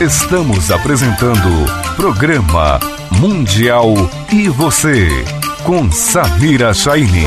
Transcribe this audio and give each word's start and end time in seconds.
Estamos 0.00 0.70
apresentando 0.70 1.66
programa 1.96 2.78
Mundial 3.20 3.94
e 4.32 4.48
você 4.48 5.08
com 5.64 5.90
Samira 5.90 6.72
Chaine. 6.72 7.26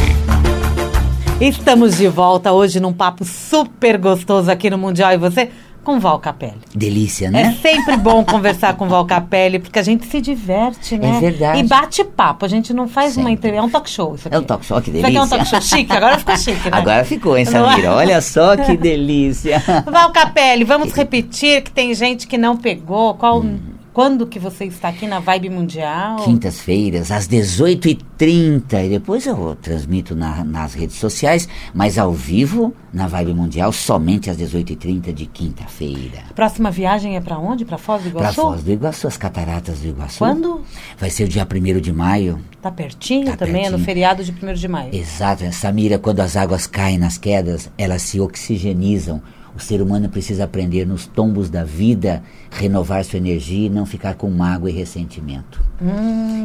Estamos 1.41 1.97
de 1.97 2.07
volta 2.07 2.53
hoje 2.53 2.79
num 2.79 2.93
papo 2.93 3.25
super 3.25 3.97
gostoso 3.97 4.49
aqui 4.49 4.69
no 4.69 4.77
Mundial 4.77 5.11
e 5.11 5.17
você 5.17 5.51
com 5.83 5.99
Val 5.99 6.19
Capelli. 6.19 6.59
Delícia, 6.75 7.27
É 7.27 7.31
né? 7.31 7.57
sempre 7.61 7.97
bom 7.97 8.23
conversar 8.23 8.75
com 8.75 8.87
Val 8.87 9.05
Capelli, 9.05 9.57
porque 9.59 9.79
a 9.79 9.83
gente 9.83 10.05
se 10.05 10.21
diverte, 10.21 10.97
né? 10.97 11.17
É 11.17 11.19
verdade. 11.19 11.59
E 11.59 11.63
bate 11.63 12.03
papo. 12.03 12.45
A 12.45 12.47
gente 12.47 12.71
não 12.73 12.87
faz 12.87 13.17
uma 13.17 13.23
Sempre. 13.29 13.33
entrevista. 13.33 13.63
É 13.63 13.67
um 13.67 13.69
talk 13.69 13.89
show 13.89 14.15
isso 14.15 14.27
aqui. 14.27 14.37
É 14.37 14.39
um 14.39 14.43
talk 14.43 14.65
show, 14.65 14.81
que 14.81 14.91
Isso 14.91 15.05
aqui 15.05 15.17
é 15.17 15.21
um 15.21 15.27
delícia. 15.27 15.37
talk 15.37 15.49
show 15.49 15.61
chique. 15.61 15.91
Agora 15.91 16.17
ficou 16.19 16.37
chique, 16.37 16.69
né? 16.69 16.77
Agora 16.77 17.03
ficou, 17.05 17.37
hein, 17.37 17.43
é? 17.43 17.45
Samira? 17.45 17.93
Olha 17.95 18.21
só 18.21 18.55
que 18.57 18.77
delícia. 18.77 19.61
Val 19.91 20.11
Capelli, 20.11 20.63
vamos 20.63 20.93
repetir 20.93 21.61
que 21.63 21.71
tem 21.71 21.93
gente 21.95 22.27
que 22.27 22.37
não 22.37 22.55
pegou. 22.55 23.15
Qual, 23.15 23.43
Quando 23.93 24.25
que 24.25 24.39
você 24.39 24.63
está 24.65 24.87
aqui 24.87 25.05
na 25.05 25.19
Vibe 25.19 25.49
Mundial? 25.49 26.15
Quintas-feiras, 26.23 27.11
às 27.11 27.27
18h30. 27.27 28.85
E 28.85 28.89
depois 28.89 29.25
eu 29.25 29.53
transmito 29.61 30.15
na- 30.15 30.45
nas 30.45 30.73
redes 30.73 30.95
sociais, 30.95 31.47
mas 31.73 31.97
ao 31.97 32.13
vivo, 32.13 32.73
na 32.93 33.05
Vibe 33.07 33.33
Mundial, 33.33 33.71
somente 33.73 34.29
às 34.29 34.37
18h30 34.37 35.11
de 35.11 35.25
quinta-feira. 35.25 36.23
Próxima 36.33 36.71
viagem 36.71 37.17
é 37.17 37.21
para 37.21 37.37
onde? 37.37 37.65
Para 37.65 37.77
Foz 37.77 38.01
do 38.03 38.11
Para 38.11 38.19
Iguaçu? 38.31 38.41
Foz 38.41 38.63
do 38.63 38.71
Iguaçu, 38.71 39.07
as 39.07 39.17
cataratas 39.17 39.79
do 39.79 39.87
Iguaçu. 39.89 40.19
Quando? 40.19 40.61
Vai 40.97 41.09
ser 41.09 41.25
o 41.25 41.27
dia 41.27 41.45
1 41.45 41.81
de 41.81 41.91
maio. 41.91 42.39
Tá 42.61 42.71
pertinho 42.71 43.25
Tá 43.25 43.35
também, 43.37 43.65
é 43.65 43.69
no 43.69 43.71
pertinho. 43.71 43.85
feriado 43.85 44.23
de 44.23 44.31
1 44.31 44.53
de 44.53 44.67
maio. 44.69 44.95
Exato, 44.95 45.43
Samira, 45.51 45.99
quando 45.99 46.21
as 46.21 46.37
águas 46.37 46.65
caem 46.65 46.97
nas 46.97 47.17
quedas, 47.17 47.69
elas 47.77 48.01
se 48.03 48.21
oxigenizam. 48.21 49.21
O 49.55 49.59
ser 49.59 49.81
humano 49.81 50.07
precisa 50.09 50.45
aprender 50.45 50.85
nos 50.85 51.05
tombos 51.05 51.49
da 51.49 51.63
vida, 51.63 52.23
renovar 52.49 53.03
sua 53.03 53.17
energia 53.17 53.67
e 53.67 53.69
não 53.69 53.85
ficar 53.85 54.15
com 54.15 54.29
mágoa 54.29 54.69
e 54.69 54.73
ressentimento. 54.73 55.61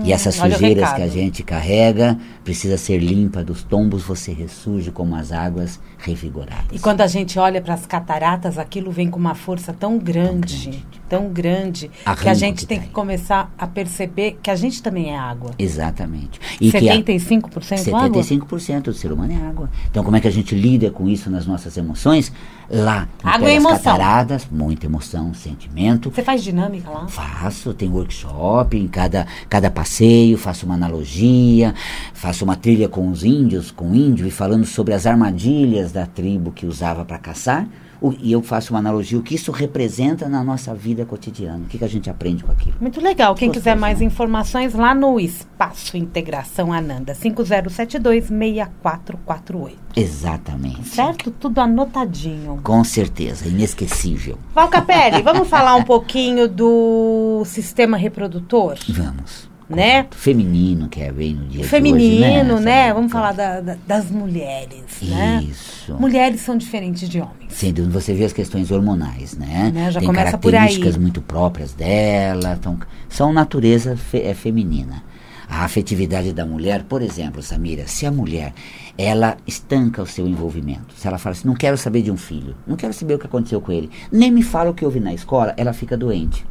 e 0.04 0.12
essas 0.12 0.38
Hum, 0.38 0.42
olha 0.42 0.50
o 0.50 0.54
sujeiras 0.54 0.92
que 0.92 1.02
a 1.02 1.08
gente 1.08 1.42
carrega 1.42 2.18
precisa 2.42 2.76
ser 2.76 2.98
limpa 2.98 3.44
dos 3.44 3.62
tombos, 3.62 4.02
você 4.02 4.32
ressurge 4.32 4.90
como 4.90 5.14
as 5.14 5.30
águas 5.30 5.78
revigoradas. 5.98 6.66
E 6.72 6.78
quando 6.78 7.00
a 7.00 7.06
gente 7.06 7.38
olha 7.38 7.60
para 7.60 7.74
as 7.74 7.86
cataratas, 7.86 8.58
aquilo 8.58 8.90
vem 8.90 9.10
com 9.10 9.18
uma 9.18 9.34
força 9.34 9.72
tão 9.72 9.98
grande, 9.98 10.60
tão 10.60 10.70
grande, 10.78 11.00
que 11.08 12.28
a 12.28 12.34
gente 12.34 12.60
que 12.60 12.66
tem 12.66 12.78
tá 12.80 12.84
que 12.86 12.90
começar 12.90 13.52
a 13.58 13.66
perceber 13.66 14.38
que 14.42 14.50
a 14.50 14.56
gente 14.56 14.82
também 14.82 15.10
é 15.10 15.18
água. 15.18 15.52
Exatamente. 15.58 16.40
E 16.60 16.70
que 16.70 16.76
a- 16.88 16.94
75% 16.96 17.94
água? 17.94 18.22
75% 18.22 18.82
do 18.84 18.94
ser 18.94 19.12
humano 19.12 19.32
é 19.32 19.48
água. 19.48 19.70
Então, 19.90 20.02
como 20.04 20.16
é 20.16 20.20
que 20.20 20.28
a 20.28 20.32
gente 20.32 20.54
lida 20.54 20.90
com 20.90 21.08
isso 21.08 21.30
nas 21.30 21.46
nossas 21.46 21.76
emoções? 21.76 22.32
Lá, 22.68 23.06
Água 23.22 23.46
pé 23.46 23.54
e 23.54 23.56
emoção. 23.56 23.76
cataratas, 23.78 24.48
muita 24.50 24.86
emoção, 24.86 25.32
sentimento. 25.32 26.10
Você 26.10 26.22
faz 26.22 26.42
dinâmica 26.42 26.90
lá? 26.90 27.06
Faço, 27.06 27.72
tem 27.72 27.88
workshop 27.88 28.76
em 28.76 28.88
cada, 28.88 29.26
cada 29.48 29.70
passeio, 29.70 30.36
faço 30.36 30.66
uma 30.66 30.74
analogia, 30.74 31.74
faço 32.12 32.44
uma 32.44 32.56
trilha 32.56 32.88
com 32.88 33.08
os 33.08 33.22
índios, 33.24 33.70
com 33.70 33.92
o 33.92 33.94
índio, 33.94 34.26
e 34.26 34.30
falando 34.32 34.64
sobre 34.66 34.94
as 34.94 35.06
armadilhas 35.06 35.92
da 35.92 36.06
tribo 36.06 36.50
que 36.50 36.66
usava 36.66 37.04
para 37.04 37.18
caçar. 37.18 37.66
O- 38.06 38.14
e 38.20 38.32
eu 38.32 38.42
faço 38.42 38.72
uma 38.72 38.78
analogia, 38.78 39.18
o 39.18 39.22
que 39.22 39.34
isso 39.34 39.50
representa 39.52 40.28
na 40.28 40.42
nossa 40.44 40.74
vida 40.74 41.04
cotidiana, 41.04 41.64
o 41.64 41.68
que, 41.68 41.78
que 41.78 41.84
a 41.84 41.88
gente 41.88 42.08
aprende 42.10 42.44
com 42.44 42.52
aquilo. 42.52 42.76
Muito 42.80 43.00
legal. 43.00 43.34
Quem 43.34 43.50
quiser 43.50 43.76
mais 43.76 43.98
né? 44.00 44.06
informações, 44.06 44.74
lá 44.74 44.94
no 44.94 45.18
Espaço 45.18 45.96
Integração 45.96 46.72
Ananda, 46.72 47.14
5072-6448. 47.14 49.72
Exatamente. 49.94 50.88
Certo? 50.88 51.30
Tudo 51.30 51.60
anotadinho. 51.60 52.60
Com 52.62 52.82
certeza, 52.84 53.48
inesquecível. 53.48 54.38
Val 54.54 54.68
Capelli, 54.68 55.22
vamos 55.22 55.48
falar 55.48 55.74
um 55.76 55.84
pouquinho 55.84 56.48
do 56.48 57.42
sistema 57.46 57.96
reprodutor? 57.96 58.76
Vamos. 58.88 59.48
Né? 59.69 60.06
Feminino, 60.12 60.89
que 60.89 61.00
é 61.00 61.11
bem 61.11 61.34
no 61.34 61.47
dia 61.47 61.64
Feminino, 61.64 62.55
hoje, 62.55 62.64
né? 62.64 62.86
né? 62.86 62.95
Vamos 62.95 63.11
falar 63.11 63.32
da- 63.32 63.60
da- 63.60 63.77
das 63.84 64.10
mulheres, 64.12 64.84
né? 65.03 65.43
Isso. 65.43 65.93
Mulheres 65.99 66.41
são 66.41 66.56
diferentes 66.56 67.09
de 67.09 67.21
homens. 67.21 67.53
Sem 67.53 67.72
dúvida, 67.72 68.00
você 68.00 68.15
vê 68.15 68.25
as 68.25 68.32
questões 68.32 68.71
hormonais, 68.71 69.37
né? 69.37 69.72
Né, 69.75 69.91
já 69.91 69.99
Tem 69.99 70.06
começa 70.06 70.38
características 70.38 70.97
muito 70.97 71.21
próprias 71.21 71.72
dela, 71.75 72.56
tão- 72.62 72.78
são 73.09 73.32
natureza 73.32 73.97
fe- 73.97 74.22
é 74.22 74.34
feminina. 74.34 75.03
A 75.49 75.65
afetividade 75.65 76.32
da 76.32 76.44
mulher, 76.47 76.84
por 76.84 77.03
exemplo, 77.03 77.43
Samira, 77.43 77.87
se 77.88 78.05
a 78.06 78.10
mulher 78.12 78.53
ela 78.99 79.37
estanca 79.47 80.03
o 80.03 80.06
seu 80.06 80.26
envolvimento, 80.28 80.94
se 80.97 81.06
ela 81.09 81.19
fala 81.19 81.34
assim, 81.34 81.47
não 81.47 81.55
quero 81.55 81.76
saber 81.76 82.03
de 82.03 82.10
um 82.10 82.16
filho, 82.16 82.55
não 82.66 82.76
quero 82.76 82.93
saber 82.93 83.15
o 83.15 83.19
que 83.19 83.26
aconteceu 83.26 83.60
com 83.60 83.71
ele, 83.72 83.91
nem 84.10 84.31
me 84.31 84.43
fala 84.43 84.71
o 84.71 84.75
que 84.75 84.84
houve 84.84 85.00
na 85.00 85.12
escola, 85.15 85.55
ela 85.56 85.72
fica 85.72 85.97
doente. 85.97 86.44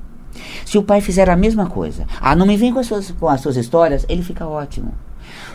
Se 0.76 0.80
o 0.80 0.84
pai 0.84 1.00
fizer 1.00 1.30
a 1.30 1.38
mesma 1.38 1.68
coisa, 1.68 2.06
ah, 2.20 2.36
não 2.36 2.46
me 2.46 2.58
vem 2.58 2.74
com 2.74 2.80
as 2.80 2.88
suas, 2.88 3.10
com 3.12 3.30
as 3.30 3.40
suas 3.40 3.56
histórias, 3.56 4.06
ele 4.10 4.22
fica 4.22 4.46
ótimo. 4.46 4.94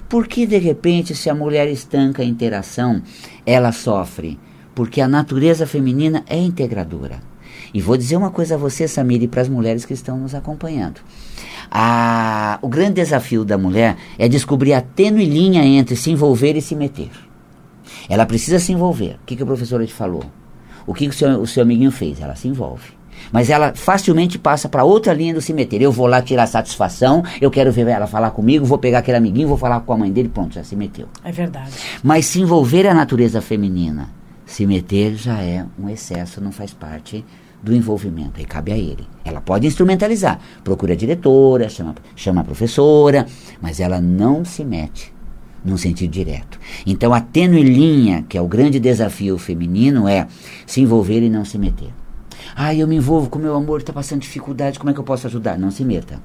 Porque 0.09 0.47
de 0.47 0.57
repente, 0.57 1.15
se 1.15 1.29
a 1.29 1.35
mulher 1.35 1.69
estanca 1.69 2.23
a 2.23 2.25
interação, 2.25 3.03
ela 3.45 3.71
sofre? 3.71 4.41
Porque 4.75 4.99
a 4.99 5.07
natureza 5.07 5.67
feminina 5.67 6.25
é 6.27 6.39
integradora. 6.39 7.21
E 7.75 7.83
vou 7.83 7.99
dizer 7.99 8.17
uma 8.17 8.31
coisa 8.31 8.55
a 8.55 8.57
você, 8.57 8.89
Samir, 8.89 9.23
e 9.23 9.29
para 9.29 9.43
as 9.43 9.49
mulheres 9.51 9.85
que 9.85 9.93
estão 9.93 10.17
nos 10.17 10.35
acompanhando. 10.35 11.03
Ah, 11.71 12.59
o 12.63 12.69
grande 12.71 12.95
desafio 12.95 13.45
da 13.45 13.59
mulher 13.59 13.99
é 14.19 14.27
descobrir 14.27 14.73
a 14.73 14.81
tênue 14.81 15.27
linha 15.27 15.63
entre 15.63 15.97
se 15.97 16.11
envolver 16.11 16.57
e 16.57 16.63
se 16.63 16.75
meter. 16.75 17.11
Ela 18.09 18.25
precisa 18.25 18.59
se 18.59 18.73
envolver. 18.73 19.19
O 19.23 19.27
que, 19.27 19.37
que 19.37 19.43
a 19.43 19.47
professora 19.47 19.87
te 19.87 19.93
falou? 19.93 20.25
O 20.87 20.95
que, 20.95 21.05
que 21.05 21.15
o, 21.15 21.19
seu, 21.19 21.43
o 21.43 21.47
seu 21.47 21.63
amiguinho 21.63 21.91
fez? 21.91 22.23
Ela 22.23 22.35
se 22.35 22.49
envolve. 22.49 22.99
Mas 23.33 23.51
ela 23.51 23.73
facilmente 23.75 24.39
passa 24.39 24.69
para 24.69 24.85
outra 24.85 25.13
linha 25.13 25.35
do 25.35 25.41
se 25.41 25.53
meter. 25.53 25.81
Eu 25.81 25.93
vou 25.93 26.07
lá 26.07 26.21
tirar 26.21 26.47
satisfação, 26.47 27.23
eu 27.41 27.51
quero 27.51 27.71
ver 27.73 27.87
ela 27.87 28.07
falar 28.07 28.31
comigo, 28.31 28.65
vou 28.65 28.79
pegar 28.79 28.99
aquele 28.99 29.17
amiguinho, 29.17 29.49
vou 29.49 29.57
falar 29.57 29.81
com 29.81 29.93
a 29.93 29.97
mãe 29.97 30.11
dele, 30.11 30.29
pronto, 30.29 30.55
já 30.55 30.65
se 30.65 30.77
meteu. 30.77 31.07
É 31.25 31.33
verdade. 31.33 31.71
Mas 32.03 32.27
se 32.27 32.41
envolver 32.41 32.87
a 32.87 32.95
natureza 32.95 33.41
feminina. 33.41 34.11
Se 34.45 34.67
meter 34.67 35.15
já 35.15 35.41
é 35.41 35.65
um 35.79 35.89
excesso, 35.89 36.41
não 36.41 36.51
faz 36.51 36.73
parte 36.73 37.25
do 37.63 37.75
envolvimento. 37.75 38.33
Aí 38.39 38.45
cabe 38.45 38.73
a 38.73 38.77
ele. 38.77 39.07
Ela 39.25 39.41
pode 39.41 39.67
instrumentalizar. 39.67 40.41
Procura 40.65 40.95
a 40.95 40.97
diretora, 40.97 41.69
chama, 41.69 41.95
chama 42.17 42.41
a 42.41 42.45
professora, 42.45 43.27
mas 43.61 43.79
ela 43.81 44.01
não 44.01 44.45
se 44.45 44.65
mete 44.65 45.13
num 45.65 45.77
sentido 45.77 46.11
direto. 46.11 46.59
Então 46.87 47.13
a 47.13 47.21
tênue 47.21 47.63
linha, 47.63 48.25
que 48.29 48.37
é 48.37 48.41
o 48.41 48.49
grande 48.49 48.81
desafio 48.81 49.37
feminino, 49.39 50.09
é 50.09 50.27
se 50.67 50.81
envolver 50.81 51.23
e 51.23 51.29
não 51.29 51.45
se 51.45 51.59
meter. 51.59 51.91
Ah, 52.55 52.75
eu 52.75 52.87
me 52.89 52.97
envolvo 52.97 53.29
com 53.31 53.39
meu 53.39 53.55
amor, 53.55 53.81
está 53.81 53.93
passando 53.93 54.21
dificuldade, 54.21 54.79
como 54.79 54.91
é 54.91 54.95
que 54.95 55.01
eu 55.01 55.05
posso 55.05 55.27
ajudar? 55.27 55.59
Não 55.59 55.71
se 55.71 55.85
meta. 55.85 56.21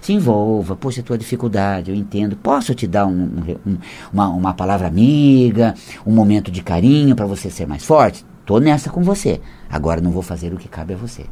Se 0.00 0.12
envolva, 0.12 0.76
poxa, 0.76 1.00
a 1.00 1.04
tua 1.04 1.18
dificuldade, 1.18 1.90
eu 1.90 1.96
entendo. 1.96 2.36
Posso 2.36 2.74
te 2.74 2.86
dar 2.86 3.06
um- 3.06 3.42
um- 3.66 3.76
uma, 4.12 4.28
uma 4.28 4.54
palavra 4.54 4.86
amiga, 4.86 5.74
um 6.06 6.12
momento 6.14 6.50
de 6.50 6.62
carinho 6.62 7.16
para 7.16 7.26
você 7.26 7.50
ser 7.50 7.66
mais 7.66 7.84
forte? 7.84 8.24
Tô 8.46 8.58
nessa 8.58 8.90
com 8.90 9.02
você. 9.02 9.40
Agora 9.68 10.00
não 10.00 10.10
vou 10.12 10.22
fazer 10.22 10.52
o 10.52 10.56
que 10.56 10.68
cabe 10.68 10.94
a 10.94 10.96
você. 10.96 11.24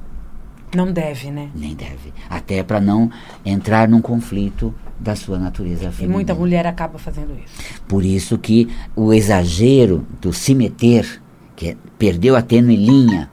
Não 0.75 0.93
deve, 0.93 1.31
né? 1.33 1.49
Nem 1.55 1.75
deve. 1.75 2.13
Até 2.29 2.63
para 2.63 2.81
não 2.81 3.11
entrar 3.45 3.89
num 3.89 4.01
conflito 4.01 4.73
da 5.01 5.17
sua 5.17 5.37
natureza 5.39 5.87
E 5.89 5.93
feminina. 5.93 6.13
muita 6.15 6.35
mulher 6.35 6.67
acaba 6.67 6.99
fazendo 6.99 7.33
isso. 7.45 7.81
Por 7.89 8.05
isso 8.05 8.39
que 8.39 8.69
o 8.95 9.13
exagero 9.13 10.07
do 10.21 10.33
se 10.33 10.55
meter, 10.55 11.21
que 11.57 11.71
é, 11.71 11.77
perdeu 11.99 12.37
a 12.37 12.43
tênue 12.43 12.77
linha. 12.77 13.29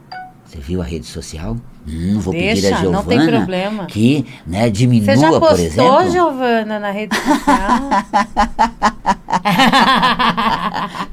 Você 0.47 0.59
viu 0.59 0.81
a 0.81 0.85
rede 0.85 1.05
social? 1.05 1.57
Hum, 1.87 2.19
vou 2.19 2.33
pedir 2.33 2.61
Deixa, 2.61 2.67
a 2.77 2.83
não 2.83 2.91
Giovana 3.01 3.03
tem 3.21 3.29
problema. 3.37 3.85
que 3.85 4.25
né, 4.45 4.69
diminua, 4.69 5.05
Você 5.15 5.21
já 5.21 5.29
por 5.31 5.39
postou, 5.41 5.65
exemplo. 5.65 6.11
Giovana, 6.11 6.79
na 6.79 6.91
rede 6.91 7.15
social? 7.15 7.89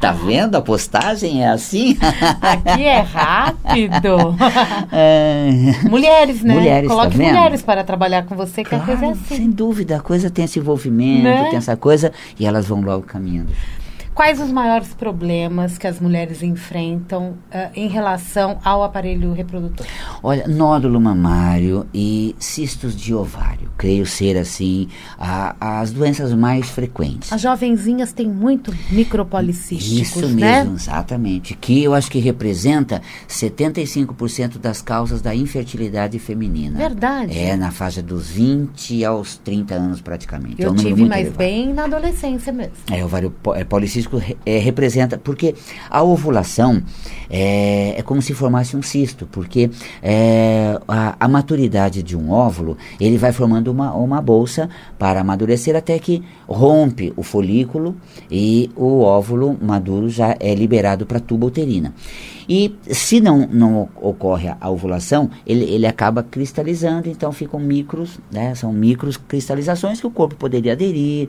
Tá 0.01 0.13
vendo? 0.13 0.57
A 0.57 0.61
postagem 0.63 1.43
é 1.45 1.49
assim? 1.51 1.97
Aqui 2.41 2.83
é 2.85 3.01
rápido. 3.01 4.35
É, 4.93 5.49
Mulheres, 5.89 6.43
né? 6.43 6.55
Mulheres, 6.55 6.89
tá 6.89 6.95
Coloque 6.95 7.17
vendo? 7.17 7.29
mulheres 7.35 7.63
para 7.63 7.83
trabalhar 7.85 8.25
com 8.25 8.37
você, 8.37 8.63
que 8.63 8.75
a 8.75 8.79
coisa 8.79 8.93
é 8.93 8.97
claro, 9.09 9.19
assim. 9.25 9.37
sem 9.37 9.51
dúvida, 9.51 9.97
a 9.97 10.01
coisa 10.01 10.31
tem 10.31 10.45
esse 10.45 10.59
envolvimento, 10.59 11.25
Né? 11.25 11.45
tem 11.51 11.57
essa 11.57 11.77
coisa, 11.77 12.13
e 12.39 12.47
elas 12.47 12.67
vão 12.67 12.81
logo 12.81 13.03
caminhando. 13.05 13.51
Quais 14.15 14.41
os 14.41 14.51
maiores 14.53 14.95
problemas 14.95 15.77
que 15.77 15.89
as 15.89 15.99
mulheres 15.99 16.41
enfrentam 16.41 17.35
ah, 17.51 17.71
em 17.75 17.89
relação 17.89 18.59
ao 18.65 18.85
aparelho 18.85 19.33
reprodutor? 19.33 19.85
Olha, 20.23 20.47
nódulo 20.47 21.01
mamário 21.01 21.85
e 21.93 22.35
cistos 22.39 22.95
de 22.95 23.13
ovário, 23.13 23.71
creio 23.77 24.07
ser 24.07 24.37
assim 24.37 24.89
a- 25.19 25.57
as 25.81 25.91
doenças 25.91 26.33
mais 26.33 26.69
frequentes. 26.71 27.33
As 27.33 27.41
jovenzinhas 27.41 28.13
têm 28.13 28.29
muito 28.29 28.73
micropolicísticos, 28.91 30.17
Isso 30.17 30.29
né? 30.29 30.61
mesmo, 30.63 30.77
exatamente. 30.77 31.55
Que 31.57 31.83
eu 31.83 31.93
acho 31.93 32.09
que 32.09 32.21
representa 32.21 33.03
75% 33.29 34.59
das 34.59 34.81
causas 34.81 35.21
da 35.21 35.35
infertilidade 35.35 36.19
feminina. 36.21 36.79
Verdade. 36.79 37.37
É, 37.37 37.57
na 37.57 37.71
faixa 37.73 38.01
dos 38.01 38.29
20 38.31 39.05
aos 39.05 39.37
30 39.39 39.75
anos 39.75 40.01
praticamente. 40.01 40.63
é 40.63 40.67
Eu 40.67 40.71
um 40.71 40.75
número 40.75 40.95
tive 40.95 41.09
mais 41.09 41.23
elevado. 41.23 41.39
bem 41.39 41.75
na 41.75 41.85
adolescência 41.85 42.53
mesmo. 42.53 42.75
É, 42.91 43.05
ovário 43.05 43.35
é, 43.57 43.65
policístico 43.65 44.04
é, 44.45 44.59
representa, 44.59 45.19
porque 45.19 45.55
a 45.91 46.03
ovulação 46.03 46.83
é, 47.29 47.95
é, 47.99 48.03
como 48.03 48.21
se 48.23 48.35
formasse 48.35 48.77
um 48.77 48.83
cisto, 48.83 49.27
porque 49.31 49.71
é, 50.03 50.79
a, 50.87 51.17
a, 51.19 51.29
maturidade 51.29 52.03
de 52.03 52.17
um 52.17 52.31
óvulo, 52.31 52.77
ele 53.01 53.19
vai 53.19 53.33
formando 53.33 53.69
uma, 53.69 53.93
uma 53.95 54.21
bolsa 54.21 54.69
para 54.99 55.21
amadurecer 55.21 55.77
até 55.77 55.99
que 55.99 56.23
rompe 56.47 57.13
o 57.17 57.23
folículo 57.23 57.97
e 58.31 58.71
o 58.77 59.01
óvulo 59.01 59.57
maduro 59.61 60.09
já 60.09 60.37
é 60.39 60.55
liberado 60.55 61.07
para 61.07 61.19
a 61.19 61.21
tuba 61.21 61.47
uterina. 61.47 61.93
E 62.49 62.75
se 62.91 63.21
não, 63.21 63.49
não 63.51 63.89
ocorre 63.97 64.55
a 64.61 64.71
ovulação, 64.71 65.31
ele, 65.47 65.65
ele 65.65 65.87
acaba 65.87 66.23
cristalizando, 66.23 67.09
então 67.09 67.33
ficam 67.33 67.59
micros, 67.59 68.19
né, 68.31 68.55
são 68.55 68.73
micros 68.73 69.17
cristalizações 69.17 70.01
que 70.01 70.07
o 70.07 70.11
corpo 70.11 70.35
poderia 70.35 70.73
aderir, 70.73 71.29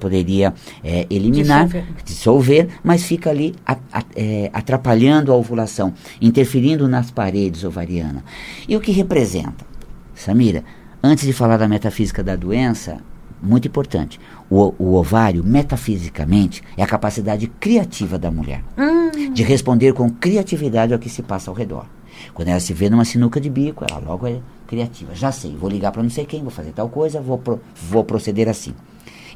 poderia 0.00 0.54
é, 0.82 1.06
eliminar, 1.10 1.66
dissolver. 1.66 2.04
dissolver. 2.04 2.68
mas 2.82 3.02
fica 3.02 3.30
ali 3.30 3.54
a, 3.66 3.76
a, 3.92 4.02
é, 4.16 4.50
atrapalhando 4.52 5.32
a 5.32 5.36
ovulação, 5.36 5.92
interferindo 6.20 6.88
nas 6.88 7.10
paredes 7.10 7.64
ovarianas. 7.64 8.22
E 8.68 8.76
o 8.76 8.80
que 8.80 8.92
representa? 8.92 9.66
Samira, 10.14 10.64
antes 11.02 11.26
de 11.26 11.32
falar 11.32 11.56
da 11.56 11.68
metafísica 11.68 12.22
da 12.22 12.36
doença, 12.36 12.98
muito 13.42 13.68
importante. 13.68 14.18
O, 14.50 14.74
o, 14.78 14.94
ovário, 14.94 15.42
metafisicamente, 15.42 16.62
é 16.76 16.82
a 16.82 16.86
capacidade 16.86 17.46
criativa 17.46 18.18
da 18.18 18.30
mulher. 18.30 18.62
Hum. 18.76 19.32
De 19.32 19.42
responder 19.42 19.92
com 19.94 20.10
criatividade 20.10 20.92
ao 20.92 20.98
que 20.98 21.08
se 21.08 21.22
passa 21.22 21.50
ao 21.50 21.56
redor. 21.56 21.86
Quando 22.32 22.48
ela 22.48 22.60
se 22.60 22.72
vê 22.72 22.88
numa 22.88 23.04
sinuca 23.04 23.40
de 23.40 23.50
bico, 23.50 23.84
ela 23.88 24.00
logo 24.00 24.26
é 24.26 24.38
criativa. 24.66 25.14
Já 25.14 25.32
sei, 25.32 25.56
vou 25.56 25.70
ligar 25.70 25.92
para 25.92 26.02
não 26.02 26.10
sei 26.10 26.24
quem, 26.24 26.42
vou 26.42 26.50
fazer 26.50 26.72
tal 26.72 26.88
coisa, 26.88 27.20
vou, 27.20 27.38
pro, 27.38 27.60
vou 27.74 28.04
proceder 28.04 28.48
assim. 28.48 28.74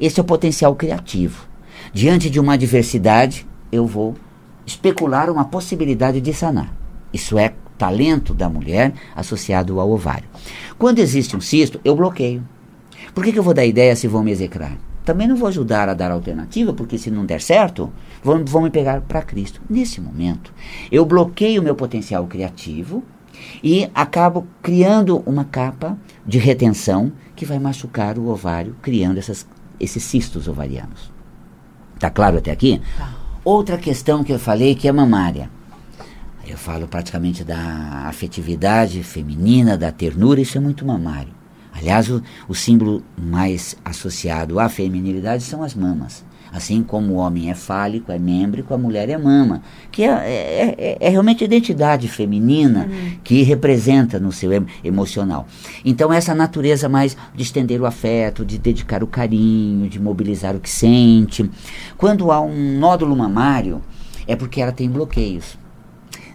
Esse 0.00 0.20
é 0.20 0.22
o 0.22 0.26
potencial 0.26 0.74
criativo. 0.74 1.46
Diante 1.92 2.30
de 2.30 2.38
uma 2.38 2.54
adversidade, 2.54 3.46
eu 3.72 3.86
vou 3.86 4.14
especular 4.66 5.30
uma 5.30 5.44
possibilidade 5.44 6.20
de 6.20 6.32
sanar. 6.32 6.72
Isso 7.12 7.38
é 7.38 7.54
talento 7.76 8.34
da 8.34 8.48
mulher 8.48 8.92
associado 9.14 9.80
ao 9.80 9.90
ovário. 9.90 10.28
Quando 10.76 10.98
existe 10.98 11.36
um 11.36 11.40
cisto, 11.40 11.80
eu 11.84 11.94
bloqueio. 11.94 12.42
Por 13.14 13.24
que, 13.24 13.32
que 13.32 13.38
eu 13.38 13.42
vou 13.42 13.54
dar 13.54 13.64
ideia 13.64 13.96
se 13.96 14.06
vão 14.06 14.22
me 14.22 14.30
execrar? 14.30 14.76
Também 15.08 15.26
não 15.26 15.36
vou 15.36 15.48
ajudar 15.48 15.88
a 15.88 15.94
dar 15.94 16.10
alternativa, 16.10 16.70
porque 16.74 16.98
se 16.98 17.10
não 17.10 17.24
der 17.24 17.40
certo, 17.40 17.90
vão, 18.22 18.44
vão 18.44 18.60
me 18.60 18.68
pegar 18.68 19.00
para 19.00 19.22
Cristo. 19.22 19.58
Nesse 19.66 20.02
momento, 20.02 20.52
eu 20.92 21.02
bloqueio 21.06 21.62
o 21.62 21.64
meu 21.64 21.74
potencial 21.74 22.26
criativo 22.26 23.02
e 23.64 23.90
acabo 23.94 24.46
criando 24.62 25.22
uma 25.24 25.46
capa 25.46 25.96
de 26.26 26.36
retenção 26.36 27.10
que 27.34 27.46
vai 27.46 27.58
machucar 27.58 28.18
o 28.18 28.28
ovário, 28.28 28.76
criando 28.82 29.16
essas, 29.16 29.48
esses 29.80 30.02
cistos 30.02 30.46
ovarianos. 30.46 31.10
Tá 31.98 32.10
claro 32.10 32.36
até 32.36 32.50
aqui? 32.50 32.82
Tá. 32.98 33.14
Outra 33.42 33.78
questão 33.78 34.22
que 34.22 34.34
eu 34.34 34.38
falei 34.38 34.74
que 34.74 34.86
é 34.86 34.92
mamária. 34.92 35.48
Eu 36.46 36.58
falo 36.58 36.86
praticamente 36.86 37.42
da 37.44 38.04
afetividade 38.08 39.02
feminina, 39.02 39.74
da 39.74 39.90
ternura, 39.90 40.38
isso 40.38 40.58
é 40.58 40.60
muito 40.60 40.84
mamário. 40.84 41.37
Aliás, 41.72 42.10
o, 42.10 42.22
o 42.48 42.54
símbolo 42.54 43.02
mais 43.16 43.76
associado 43.84 44.58
à 44.58 44.68
feminilidade 44.68 45.42
são 45.42 45.62
as 45.62 45.74
mamas. 45.74 46.24
Assim 46.52 46.82
como 46.82 47.14
o 47.14 47.16
homem 47.16 47.50
é 47.50 47.54
fálico, 47.54 48.10
é 48.10 48.18
mêmbrico, 48.18 48.72
a 48.72 48.78
mulher 48.78 49.08
é 49.10 49.18
mama, 49.18 49.62
que 49.92 50.02
é, 50.02 50.08
é, 50.08 50.74
é, 50.78 50.98
é 50.98 51.08
realmente 51.08 51.44
a 51.44 51.46
identidade 51.46 52.08
feminina 52.08 52.88
uhum. 52.90 53.18
que 53.22 53.42
representa 53.42 54.18
no 54.18 54.32
seu 54.32 54.50
emocional. 54.82 55.46
Então, 55.84 56.12
essa 56.12 56.34
natureza 56.34 56.88
mais 56.88 57.16
de 57.34 57.42
estender 57.42 57.80
o 57.80 57.86
afeto, 57.86 58.44
de 58.44 58.58
dedicar 58.58 59.02
o 59.02 59.06
carinho, 59.06 59.88
de 59.88 60.00
mobilizar 60.00 60.56
o 60.56 60.60
que 60.60 60.70
sente. 60.70 61.48
Quando 61.98 62.32
há 62.32 62.40
um 62.40 62.78
nódulo 62.78 63.14
mamário, 63.14 63.82
é 64.26 64.34
porque 64.34 64.60
ela 64.60 64.72
tem 64.72 64.88
bloqueios 64.88 65.58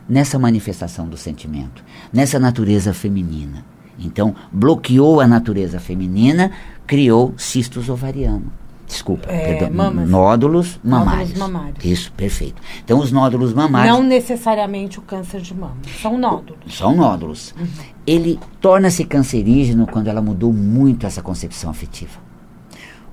nessa 0.07 0.38
manifestação 0.38 1.07
do 1.07 1.18
sentimento, 1.18 1.83
nessa 2.12 2.38
natureza 2.38 2.94
feminina. 2.94 3.73
Então, 4.04 4.36
bloqueou 4.52 5.20
a 5.20 5.28
natureza 5.28 5.80
feminina, 5.80 6.52
criou 6.86 7.34
cistos 7.38 7.90
ovarianos. 7.90 8.48
Desculpa, 8.86 9.32
é, 9.32 9.56
perdão, 9.56 9.72
mamas. 9.72 10.10
nódulos 10.10 10.80
mamários. 10.84 11.30
nódulos 11.30 11.38
mamários. 11.40 11.86
Isso, 11.86 12.12
perfeito. 12.12 12.62
Então, 12.84 13.00
os 13.00 13.12
nódulos 13.12 13.54
mamários. 13.54 13.96
Não 13.96 14.04
necessariamente 14.04 15.00
o 15.00 15.02
câncer 15.02 15.42
de 15.42 15.54
mama, 15.54 15.78
são 16.02 16.18
nódulos. 16.18 16.78
São 16.78 16.96
nódulos. 16.96 17.56
Uhum. 17.58 17.66
Ele 18.06 18.40
torna-se 18.62 19.04
cancerígeno 19.06 19.88
quando 19.88 20.10
ela 20.10 20.22
mudou 20.22 20.54
muito 20.54 21.08
essa 21.08 21.22
concepção 21.22 21.72
afetiva. 21.72 22.20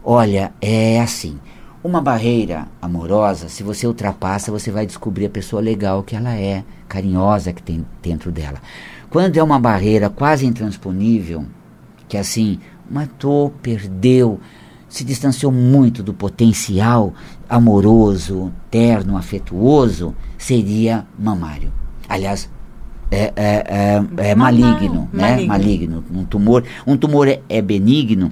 Olha, 0.05 0.53
é 0.61 1.01
assim. 1.01 1.39
Uma 1.83 2.03
barreira 2.03 2.69
amorosa, 2.83 3.49
se 3.49 3.63
você 3.63 3.87
ultrapassa, 3.87 4.53
você 4.53 4.71
vai 4.71 4.85
descobrir 4.85 5.25
a 5.27 5.31
pessoa 5.31 5.63
legal 5.63 6.03
que 6.03 6.15
ela 6.15 6.35
é, 6.35 6.63
carinhosa 6.87 7.55
que 7.55 7.63
tem 7.63 7.87
dentro 8.03 8.31
dela. 8.31 8.59
Quando 9.11 9.37
é 9.37 9.43
uma 9.43 9.59
barreira 9.59 10.09
quase 10.09 10.47
intransponível, 10.47 11.45
que 12.09 12.17
assim, 12.17 12.61
matou, 12.89 13.51
perdeu, 13.61 14.39
se 14.89 15.05
distanciou 15.05 15.51
muito 15.51 16.03
do 16.03 16.15
potencial 16.15 17.13
amoroso, 17.49 18.53
terno, 18.71 19.17
afetuoso, 19.17 20.15
seria 20.39 21.05
mamário. 21.19 21.73
Aliás, 22.09 22.49
é, 23.11 23.33
é, 23.35 23.65
é, 24.17 24.31
é 24.31 24.35
maligno, 24.37 25.09
né? 25.13 25.45
Maligno. 25.45 25.49
maligno. 25.49 26.05
Um 26.13 26.25
tumor, 26.25 26.65
um 26.87 26.97
tumor 26.97 27.27
é, 27.27 27.43
é 27.49 27.61
benigno 27.61 28.31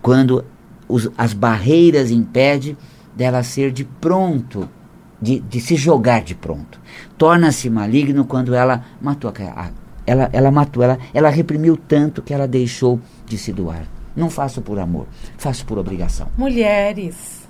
quando 0.00 0.42
os, 0.88 1.10
as 1.18 1.34
barreiras 1.34 2.10
impedem 2.10 2.76
dela 3.14 3.42
ser 3.42 3.70
de 3.70 3.84
pronto, 3.84 4.68
de, 5.20 5.40
de 5.40 5.60
se 5.60 5.76
jogar 5.76 6.22
de 6.22 6.34
pronto. 6.34 6.80
Torna-se 7.18 7.68
maligno 7.68 8.24
quando 8.24 8.54
ela 8.54 8.84
matou 9.00 9.30
a, 9.30 9.60
a 9.60 9.83
ela, 10.06 10.28
ela 10.32 10.50
matou, 10.50 10.82
ela, 10.82 10.98
ela 11.12 11.30
reprimiu 11.30 11.76
tanto 11.76 12.22
que 12.22 12.34
ela 12.34 12.46
deixou 12.46 13.00
de 13.26 13.38
se 13.38 13.52
doar. 13.52 13.86
Não 14.14 14.30
faço 14.30 14.62
por 14.62 14.78
amor, 14.78 15.06
faço 15.36 15.64
por 15.66 15.78
obrigação. 15.78 16.28
Mulheres, 16.36 17.48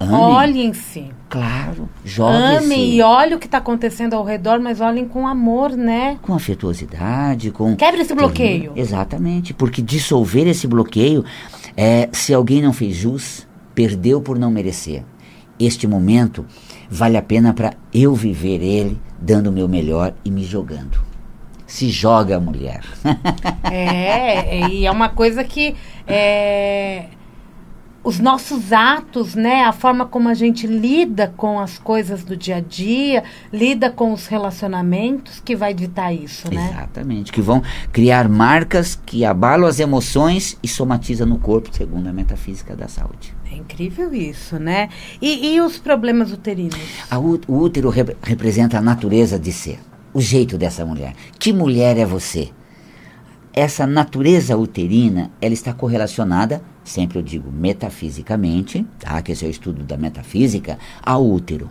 olhem-se. 0.00 1.10
Claro, 1.28 1.88
joguem-se. 2.04 2.64
Amem 2.64 2.94
e 2.94 3.02
olhem 3.02 3.34
o 3.34 3.38
que 3.38 3.46
está 3.46 3.58
acontecendo 3.58 4.14
ao 4.14 4.24
redor, 4.24 4.58
mas 4.58 4.80
olhem 4.80 5.06
com 5.06 5.26
amor, 5.26 5.70
né? 5.70 6.18
Com 6.22 6.34
afetuosidade, 6.34 7.50
com... 7.50 7.76
Quebre 7.76 8.02
esse 8.02 8.14
bloqueio. 8.14 8.72
Exatamente, 8.74 9.54
porque 9.54 9.80
dissolver 9.80 10.48
esse 10.48 10.66
bloqueio, 10.66 11.24
é, 11.76 12.08
se 12.12 12.34
alguém 12.34 12.60
não 12.60 12.72
fez 12.72 12.96
jus, 12.96 13.46
perdeu 13.74 14.20
por 14.20 14.38
não 14.38 14.50
merecer. 14.50 15.04
Este 15.58 15.86
momento 15.86 16.44
vale 16.90 17.16
a 17.16 17.22
pena 17.22 17.54
para 17.54 17.74
eu 17.94 18.14
viver 18.14 18.60
ele, 18.60 19.00
dando 19.20 19.48
o 19.48 19.52
meu 19.52 19.68
melhor 19.68 20.12
e 20.24 20.30
me 20.30 20.44
jogando 20.44 21.11
se 21.72 21.88
joga 21.88 22.36
a 22.36 22.40
mulher. 22.40 22.84
é, 23.64 24.68
e 24.68 24.84
é 24.84 24.90
uma 24.90 25.08
coisa 25.08 25.42
que 25.42 25.74
é, 26.06 27.06
os 28.04 28.18
nossos 28.18 28.74
atos, 28.74 29.34
né, 29.34 29.64
a 29.64 29.72
forma 29.72 30.04
como 30.04 30.28
a 30.28 30.34
gente 30.34 30.66
lida 30.66 31.32
com 31.34 31.58
as 31.58 31.78
coisas 31.78 32.24
do 32.24 32.36
dia 32.36 32.56
a 32.56 32.60
dia, 32.60 33.24
lida 33.50 33.90
com 33.90 34.12
os 34.12 34.26
relacionamentos, 34.26 35.40
que 35.40 35.56
vai 35.56 35.72
ditar 35.72 36.12
isso, 36.12 36.52
né? 36.52 36.72
Exatamente, 36.74 37.32
que 37.32 37.40
vão 37.40 37.62
criar 37.90 38.28
marcas 38.28 38.94
que 39.06 39.24
abalam 39.24 39.66
as 39.66 39.80
emoções 39.80 40.58
e 40.62 40.68
somatizam 40.68 41.26
no 41.26 41.38
corpo, 41.38 41.74
segundo 41.74 42.06
a 42.06 42.12
metafísica 42.12 42.76
da 42.76 42.86
saúde. 42.86 43.34
É 43.50 43.56
incrível 43.56 44.12
isso, 44.12 44.58
né? 44.58 44.90
E, 45.22 45.54
e 45.54 45.60
os 45.62 45.78
problemas 45.78 46.32
uterinos? 46.32 46.78
A, 47.10 47.18
o 47.18 47.38
útero 47.48 47.88
rep 47.88 48.14
representa 48.22 48.76
a 48.76 48.82
natureza 48.82 49.38
de 49.38 49.52
ser 49.54 49.78
o 50.12 50.20
jeito 50.20 50.58
dessa 50.58 50.84
mulher. 50.84 51.14
Que 51.38 51.52
mulher 51.52 51.96
é 51.98 52.04
você? 52.04 52.50
Essa 53.54 53.86
natureza 53.86 54.56
uterina, 54.56 55.30
ela 55.40 55.52
está 55.52 55.74
correlacionada, 55.74 56.62
sempre 56.82 57.18
eu 57.18 57.22
digo 57.22 57.52
metafisicamente, 57.52 58.86
tá? 58.98 59.20
que 59.20 59.32
esse 59.32 59.44
é 59.44 59.48
o 59.48 59.50
estudo 59.50 59.82
da 59.84 59.96
metafísica, 59.96 60.78
ao 61.02 61.24
útero. 61.24 61.68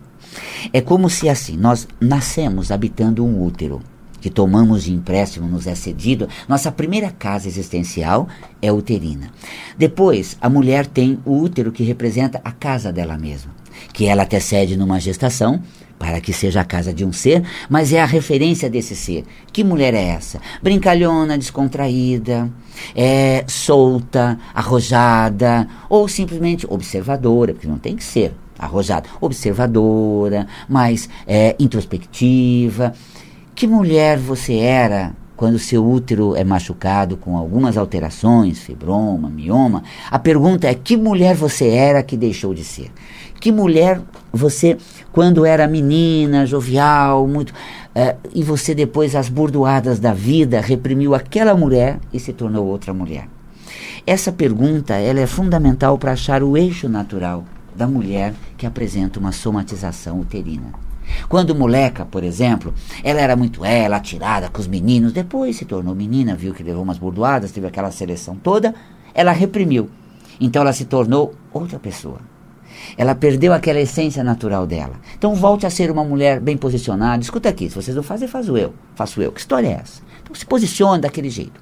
É 0.72 0.80
como 0.80 1.10
se 1.10 1.28
assim, 1.28 1.58
nós 1.58 1.88
nascemos 2.00 2.72
habitando 2.72 3.26
um 3.26 3.44
útero, 3.44 3.82
que 4.22 4.30
tomamos 4.30 4.84
de 4.84 4.94
empréstimo, 4.94 5.48
nos 5.48 5.66
é 5.66 5.74
cedido, 5.74 6.30
nossa 6.48 6.72
primeira 6.72 7.10
casa 7.10 7.48
existencial 7.48 8.28
é 8.62 8.72
uterina. 8.72 9.32
Depois, 9.76 10.38
a 10.40 10.48
mulher 10.48 10.86
tem 10.86 11.20
o 11.26 11.36
útero 11.36 11.72
que 11.72 11.84
representa 11.84 12.40
a 12.46 12.52
casa 12.52 12.94
dela 12.94 13.18
mesma, 13.18 13.52
que 13.92 14.06
ela 14.06 14.22
até 14.22 14.40
cede 14.40 14.78
numa 14.78 15.00
gestação, 15.00 15.62
para 16.02 16.20
que 16.20 16.34
seja 16.34 16.62
a 16.62 16.66
casa 16.66 16.92
de 16.92 17.06
um 17.06 17.14
ser, 17.14 17.44
mas 17.70 17.94
é 17.94 18.02
a 18.02 18.08
referência 18.08 18.68
desse 18.68 18.96
ser. 18.96 19.24
Que 19.54 19.64
mulher 19.64 19.94
é 19.94 20.04
essa? 20.04 20.40
Brincalhona, 20.60 21.38
descontraída, 21.38 22.52
é, 22.96 23.44
solta, 23.48 24.40
arrojada, 24.52 25.68
ou 25.88 26.08
simplesmente 26.08 26.66
observadora, 26.68 27.54
porque 27.54 27.68
não 27.68 27.78
tem 27.78 27.96
que 27.96 28.04
ser 28.04 28.34
arrojada, 28.58 29.08
observadora, 29.22 30.48
mais 30.68 31.08
é, 31.28 31.56
introspectiva. 31.60 32.96
Que 33.54 33.68
mulher 33.68 34.18
você 34.18 34.56
era 34.56 35.14
quando 35.42 35.60
seu 35.60 35.84
útero 35.88 36.36
é 36.36 36.44
machucado 36.44 37.16
com 37.16 37.38
algumas 37.38 37.78
alterações, 37.78 38.60
fibroma, 38.60 39.30
mioma, 39.30 39.84
a 40.10 40.18
pergunta 40.18 40.68
é: 40.68 40.74
que 40.74 40.98
mulher 40.98 41.36
você 41.36 41.68
era 41.68 42.02
que 42.02 42.18
deixou 42.18 42.56
de 42.56 42.64
ser? 42.64 42.92
Que 43.42 43.52
mulher 43.52 44.00
você, 44.32 44.78
quando 45.12 45.48
era 45.48 45.68
menina, 45.68 46.46
jovial, 46.46 47.28
muito. 47.28 47.50
Uh, 47.50 48.16
e 48.36 48.44
você, 48.44 48.76
depois, 48.76 49.16
as 49.16 49.30
burdoadas 49.30 50.00
da 50.00 50.14
vida, 50.14 50.62
reprimiu 50.62 51.16
aquela 51.16 51.56
mulher 51.56 52.00
e 52.14 52.20
se 52.20 52.34
tornou 52.34 52.68
outra 52.68 52.94
mulher? 52.94 53.28
Essa 54.06 54.32
pergunta 54.32 54.94
ela 54.94 55.20
é 55.20 55.26
fundamental 55.26 55.98
para 55.98 56.12
achar 56.12 56.44
o 56.44 56.56
eixo 56.56 56.88
natural 56.88 57.44
da 57.76 57.88
mulher 57.88 58.36
que 58.56 58.68
apresenta 58.68 59.20
uma 59.20 59.32
somatização 59.32 60.20
uterina. 60.20 60.72
Quando 61.28 61.56
moleca, 61.56 62.06
por 62.06 62.24
exemplo, 62.24 62.72
ela 63.04 63.22
era 63.22 63.36
muito 63.36 63.66
ela, 63.66 63.98
atirada 63.98 64.50
com 64.50 64.62
os 64.62 64.68
meninos, 64.68 65.14
depois 65.14 65.56
se 65.56 65.66
tornou 65.66 65.96
menina, 65.96 66.36
viu 66.36 66.54
que 66.54 66.62
levou 66.62 66.84
umas 66.84 67.00
bordoadas, 67.00 67.52
teve 67.52 67.66
aquela 67.66 67.90
seleção 67.90 68.36
toda, 68.36 68.76
ela 69.16 69.32
reprimiu. 69.32 69.90
Então 70.40 70.62
ela 70.62 70.74
se 70.74 70.86
tornou 70.86 71.34
outra 71.52 71.80
pessoa. 71.80 72.31
Ela 72.98 73.16
perdeu 73.16 73.54
aquela 73.54 73.80
essência 73.80 74.24
natural 74.24 74.66
dela. 74.68 74.94
Então 75.18 75.36
volte 75.36 75.66
a 75.66 75.70
ser 75.70 75.92
uma 75.92 76.04
mulher 76.04 76.40
bem 76.40 76.58
posicionada. 76.58 77.22
Escuta 77.22 77.50
aqui, 77.50 77.70
se 77.70 77.76
vocês 77.76 77.96
não 77.96 78.04
fazem, 78.04 78.28
faço 78.28 78.58
eu. 78.58 78.74
Faço 78.96 79.22
eu. 79.22 79.32
Que 79.32 79.40
história 79.40 79.68
é 79.68 79.80
essa? 79.82 80.02
Então 80.22 80.36
se 80.36 80.46
posicione 80.46 81.02
daquele 81.02 81.30
jeito. 81.30 81.60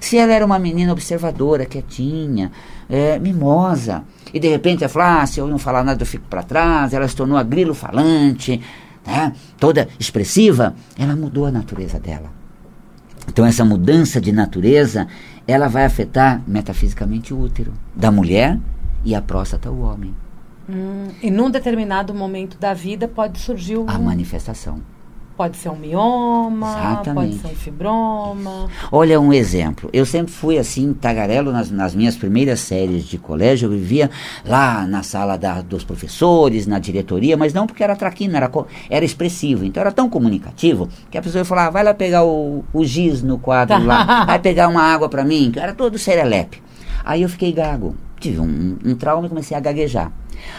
Se 0.00 0.16
ela 0.16 0.32
era 0.32 0.44
uma 0.44 0.58
menina 0.58 0.92
observadora, 0.92 1.64
quietinha, 1.64 2.50
é, 2.88 3.18
mimosa, 3.18 4.04
e 4.32 4.38
de 4.38 4.48
repente 4.48 4.82
ela 4.82 4.92
fala, 4.92 5.22
ah, 5.22 5.26
se 5.26 5.40
eu 5.40 5.46
não 5.46 5.58
falar 5.58 5.84
nada 5.84 6.02
eu 6.02 6.06
fico 6.06 6.26
para 6.28 6.42
trás, 6.42 6.92
ela 6.92 7.06
se 7.06 7.16
tornou 7.16 7.38
a 7.38 7.42
grilo 7.42 7.74
falante, 7.74 8.60
né, 9.06 9.32
toda 9.58 9.88
expressiva, 9.98 10.74
ela 10.98 11.16
mudou 11.16 11.46
a 11.46 11.50
natureza 11.50 11.98
dela. 11.98 12.30
Então 13.28 13.46
essa 13.46 13.64
mudança 13.64 14.20
de 14.20 14.32
natureza, 14.32 15.06
ela 15.46 15.68
vai 15.68 15.84
afetar 15.84 16.42
metafisicamente 16.46 17.32
o 17.32 17.40
útero 17.40 17.72
da 17.94 18.10
mulher 18.10 18.58
e 19.04 19.14
a 19.14 19.22
próstata 19.22 19.70
o 19.70 19.80
homem. 19.80 20.14
Hum, 20.68 21.08
e 21.22 21.30
num 21.30 21.50
determinado 21.50 22.14
momento 22.14 22.58
da 22.58 22.74
vida 22.74 23.08
pode 23.08 23.38
surgir 23.38 23.78
a 23.86 23.98
manifestação. 23.98 24.80
Pode 25.40 25.56
ser 25.56 25.70
um 25.70 25.76
mioma, 25.76 26.68
Exatamente. 26.68 27.14
pode 27.14 27.34
ser 27.38 27.46
um 27.46 27.56
fibroma. 27.56 28.68
Olha 28.92 29.18
um 29.18 29.32
exemplo. 29.32 29.88
Eu 29.90 30.04
sempre 30.04 30.30
fui 30.30 30.58
assim, 30.58 30.92
tagarelo 30.92 31.50
nas, 31.50 31.70
nas 31.70 31.94
minas 31.94 32.14
primeiras 32.14 32.60
séries 32.60 33.04
de 33.04 33.16
colégio. 33.16 33.64
Eu 33.64 33.70
vivia 33.70 34.10
lá 34.44 34.86
na 34.86 35.02
sala 35.02 35.38
da, 35.38 35.62
dos 35.62 35.82
professores, 35.82 36.66
na 36.66 36.78
diretoria, 36.78 37.38
mas 37.38 37.54
não 37.54 37.66
porque 37.66 37.82
era 37.82 37.96
traquino, 37.96 38.36
era, 38.36 38.50
era 38.90 39.02
expressivo. 39.02 39.64
Então 39.64 39.80
era 39.80 39.90
tão 39.90 40.10
comunicativo 40.10 40.90
que 41.10 41.16
a 41.16 41.22
pessoa 41.22 41.40
ia 41.40 41.46
falar: 41.46 41.68
ah, 41.68 41.70
vai 41.70 41.84
lá 41.84 41.94
pegar 41.94 42.22
o, 42.22 42.62
o 42.70 42.84
giz 42.84 43.22
no 43.22 43.38
quadro 43.38 43.82
lá, 43.82 44.24
vai 44.26 44.38
pegar 44.38 44.68
uma 44.68 44.82
água 44.82 45.08
para 45.08 45.24
mim. 45.24 45.52
Era 45.56 45.72
todo 45.72 45.96
serelepe. 45.96 46.62
Aí 47.02 47.22
eu 47.22 47.30
fiquei 47.30 47.50
gago. 47.50 47.96
Tive 48.20 48.40
um, 48.40 48.76
um 48.84 48.94
trauma 48.94 49.24
e 49.24 49.30
comecei 49.30 49.56
a 49.56 49.60
gaguejar. 49.60 50.12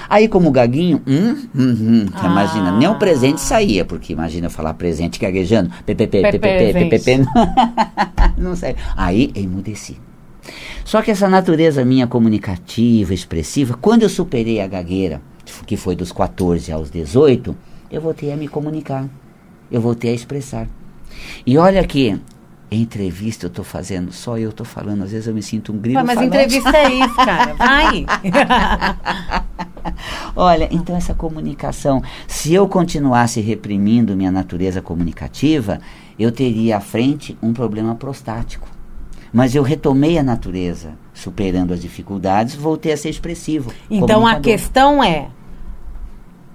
Aí, 0.10 0.28
como 0.28 0.52
gaguinho, 0.52 1.02
hum, 1.08 1.48
hum, 1.56 1.78
hum 1.80 2.06
ah. 2.14 2.28
imagina, 2.28 2.72
nem 2.72 2.88
o 2.88 2.96
presente 2.96 3.42
saía, 3.42 3.86
porque 3.86 4.14
imagina 4.14 4.48
eu 4.48 4.52
falar 4.52 4.74
presente 4.74 5.20
gaguejando, 5.20 5.72
PPP, 5.86 6.22
PPP, 6.22 6.74
PPP, 6.74 7.26
não 8.38 8.56
sei. 8.56 8.76
Aí, 8.96 9.32
emudeci. 9.36 9.98
Só 10.84 11.02
que 11.02 11.12
essa 11.12 11.30
natureza 11.30 11.86
minha 11.86 12.08
comunicativa, 12.08 13.14
expressiva, 13.14 13.78
quando 13.80 14.04
eu 14.04 14.10
superei 14.10 14.60
a 14.60 14.68
gagueira, 14.68 15.22
que 15.66 15.78
foi 15.78 15.96
dos 15.96 16.12
14 16.12 16.72
aos 16.72 16.90
18, 16.90 17.56
eu 17.92 18.02
voltei 18.02 18.32
a 18.32 18.38
me 18.38 18.48
comunicar, 18.48 19.06
eu 19.72 19.80
voltei 19.80 20.12
a 20.12 20.14
expressar. 20.14 20.68
E 21.46 21.58
olha 21.58 21.86
que 21.86 22.20
entrevista 22.72 23.48
eu 23.48 23.50
tô 23.50 23.64
fazendo, 23.64 24.14
só 24.14 24.38
eu 24.38 24.52
tô 24.52 24.64
falando, 24.64 25.04
às 25.04 25.12
vezes 25.12 25.28
eu 25.28 25.34
me 25.34 25.44
sinto 25.44 25.74
um 25.74 25.78
grilo 25.78 26.04
Mas 26.06 26.16
falante. 26.16 26.28
entrevista 26.28 26.78
é 26.78 26.94
isso, 26.94 27.16
cara, 27.16 27.54
vai! 27.54 28.06
Olha, 30.36 30.68
então 30.72 30.96
essa 30.96 31.14
comunicação, 31.14 32.02
se 32.28 32.54
eu 32.54 32.68
continuasse 32.68 33.42
reprimindo 33.42 34.16
minha 34.16 34.32
natureza 34.32 34.82
comunicativa, 34.82 35.80
eu 36.18 36.32
teria 36.32 36.78
à 36.78 36.80
frente 36.80 37.38
um 37.42 37.54
problema 37.54 37.96
prostático. 37.96 38.68
Mas 39.34 39.56
eu 39.56 39.64
retomei 39.64 40.18
a 40.18 40.24
natureza, 40.24 40.94
superando 41.14 41.74
as 41.74 41.82
dificuldades, 41.82 42.56
voltei 42.56 42.92
a 42.92 42.98
ser 42.98 43.10
expressivo. 43.10 43.72
Então 43.90 44.28
a 44.28 44.40
questão 44.40 45.04
é 45.04 45.28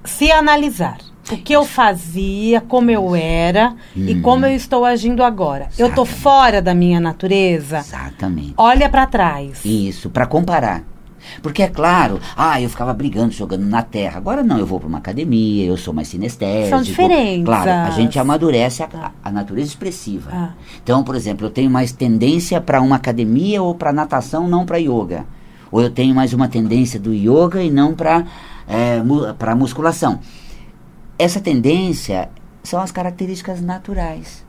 se 0.04 0.30
analisar 0.30 0.98
o 1.32 1.36
que 1.36 1.52
eu 1.52 1.64
fazia, 1.64 2.60
como 2.60 2.90
eu 2.90 3.14
era 3.16 3.70
hum. 3.96 4.06
e 4.06 4.20
como 4.20 4.46
eu 4.46 4.54
estou 4.54 4.84
agindo 4.84 5.24
agora. 5.24 5.64
Exatamente. 5.64 5.80
Eu 5.80 5.88
estou 5.88 6.04
fora 6.04 6.62
da 6.62 6.74
minha 6.74 7.00
natureza. 7.00 7.78
Exatamente. 7.78 8.54
Olha 8.56 8.88
para 8.88 9.06
trás. 9.06 9.64
Isso, 9.64 10.08
para 10.10 10.26
comparar. 10.26 10.84
Porque 11.42 11.62
é 11.62 11.68
claro, 11.68 12.20
ah, 12.36 12.60
eu 12.60 12.68
ficava 12.68 12.92
brigando, 12.92 13.32
jogando 13.32 13.64
na 13.64 13.82
terra. 13.82 14.18
Agora 14.18 14.42
não, 14.42 14.58
eu 14.58 14.66
vou 14.66 14.78
para 14.78 14.88
uma 14.88 14.98
academia, 14.98 15.66
eu 15.66 15.76
sou 15.76 15.92
mais 15.92 16.08
sinestésico. 16.08 16.70
São 16.70 16.82
diferentes. 16.82 17.44
Claro, 17.44 17.70
a 17.70 17.90
gente 17.90 18.18
amadurece 18.18 18.82
a, 18.82 19.12
a 19.22 19.30
natureza 19.30 19.68
expressiva. 19.68 20.30
Ah. 20.32 20.50
Então, 20.82 21.02
por 21.02 21.14
exemplo, 21.14 21.46
eu 21.46 21.50
tenho 21.50 21.70
mais 21.70 21.92
tendência 21.92 22.60
para 22.60 22.80
uma 22.80 22.96
academia 22.96 23.62
ou 23.62 23.74
para 23.74 23.92
natação, 23.92 24.48
não 24.48 24.64
para 24.64 24.78
yoga. 24.78 25.24
Ou 25.70 25.82
eu 25.82 25.90
tenho 25.90 26.14
mais 26.14 26.32
uma 26.32 26.48
tendência 26.48 26.98
do 26.98 27.12
yoga 27.12 27.62
e 27.62 27.70
não 27.70 27.94
para 27.94 28.24
é, 28.68 29.02
mu 29.02 29.34
para 29.34 29.54
musculação. 29.54 30.20
Essa 31.18 31.40
tendência 31.40 32.28
são 32.62 32.80
as 32.80 32.92
características 32.92 33.60
naturais. 33.60 34.44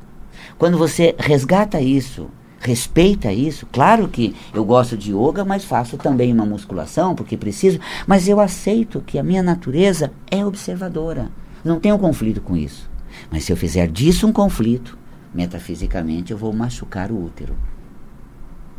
Quando 0.57 0.77
você 0.77 1.15
resgata 1.17 1.79
isso, 1.79 2.29
respeita 2.59 3.31
isso, 3.31 3.65
claro 3.71 4.07
que 4.07 4.35
eu 4.53 4.65
gosto 4.65 4.97
de 4.97 5.13
yoga, 5.13 5.45
mas 5.45 5.63
faço 5.63 5.97
também 5.97 6.33
uma 6.33 6.45
musculação 6.45 7.15
porque 7.15 7.37
preciso, 7.37 7.79
mas 8.05 8.27
eu 8.27 8.39
aceito 8.39 9.01
que 9.01 9.19
a 9.19 9.23
minha 9.23 9.43
natureza 9.43 10.11
é 10.29 10.45
observadora. 10.45 11.29
Não 11.63 11.79
tenho 11.79 11.99
conflito 11.99 12.41
com 12.41 12.55
isso. 12.55 12.89
Mas 13.31 13.43
se 13.43 13.51
eu 13.51 13.57
fizer 13.57 13.87
disso 13.87 14.27
um 14.27 14.31
conflito, 14.31 14.97
metafisicamente 15.33 16.31
eu 16.31 16.37
vou 16.37 16.53
machucar 16.53 17.11
o 17.11 17.23
útero. 17.23 17.55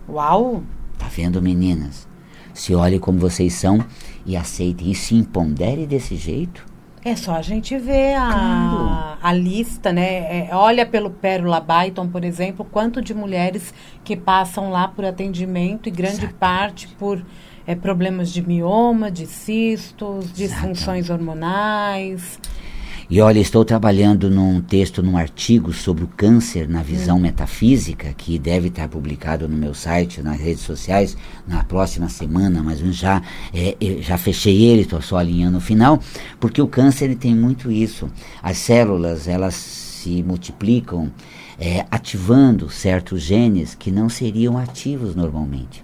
Uau! 0.08 0.62
Tá 0.98 1.06
vendo, 1.06 1.40
meninas? 1.42 2.08
Se 2.54 2.74
olhem 2.74 2.98
como 2.98 3.18
vocês 3.18 3.52
são 3.54 3.84
e 4.26 4.36
aceitem 4.36 4.90
e 4.90 4.94
se 4.94 5.14
impondere 5.14 5.86
desse 5.86 6.16
jeito, 6.16 6.66
é 7.08 7.16
só 7.16 7.34
a 7.34 7.42
gente 7.42 7.76
ver 7.78 8.14
a, 8.14 9.18
a 9.22 9.32
lista, 9.32 9.92
né? 9.92 10.48
É, 10.48 10.50
olha 10.52 10.86
pelo 10.86 11.10
Pérola 11.10 11.60
Byton, 11.60 12.08
por 12.08 12.24
exemplo, 12.24 12.64
quanto 12.64 13.02
de 13.02 13.14
mulheres 13.14 13.72
que 14.04 14.16
passam 14.16 14.70
lá 14.70 14.88
por 14.88 15.04
atendimento 15.04 15.88
e 15.88 15.92
grande 15.92 16.24
Exatamente. 16.24 16.38
parte 16.38 16.88
por 16.88 17.24
é, 17.66 17.74
problemas 17.74 18.32
de 18.32 18.46
mioma, 18.46 19.10
de 19.10 19.26
cistos, 19.26 20.32
disfunções 20.32 21.10
hormonais. 21.10 22.38
E 23.10 23.22
olha, 23.22 23.38
estou 23.38 23.64
trabalhando 23.64 24.28
num 24.28 24.60
texto, 24.60 25.02
num 25.02 25.16
artigo 25.16 25.72
sobre 25.72 26.04
o 26.04 26.08
câncer 26.08 26.68
na 26.68 26.82
visão 26.82 27.16
hum. 27.16 27.20
metafísica, 27.20 28.12
que 28.12 28.38
deve 28.38 28.68
estar 28.68 28.86
publicado 28.86 29.48
no 29.48 29.56
meu 29.56 29.72
site, 29.72 30.20
nas 30.20 30.38
redes 30.38 30.62
sociais, 30.62 31.16
na 31.46 31.64
próxima 31.64 32.10
semana, 32.10 32.62
mas 32.62 32.80
já, 32.94 33.22
é, 33.54 33.74
já 34.02 34.18
fechei 34.18 34.62
ele, 34.62 34.82
estou 34.82 35.00
só 35.00 35.16
alinhando 35.16 35.56
o 35.56 35.60
final, 35.60 35.98
porque 36.38 36.60
o 36.60 36.68
câncer 36.68 37.06
ele 37.06 37.16
tem 37.16 37.34
muito 37.34 37.70
isso. 37.70 38.10
As 38.42 38.58
células, 38.58 39.26
elas 39.26 39.54
se 39.54 40.22
multiplicam 40.22 41.10
é, 41.58 41.86
ativando 41.90 42.68
certos 42.68 43.22
genes 43.22 43.74
que 43.74 43.90
não 43.90 44.10
seriam 44.10 44.58
ativos 44.58 45.14
normalmente. 45.14 45.82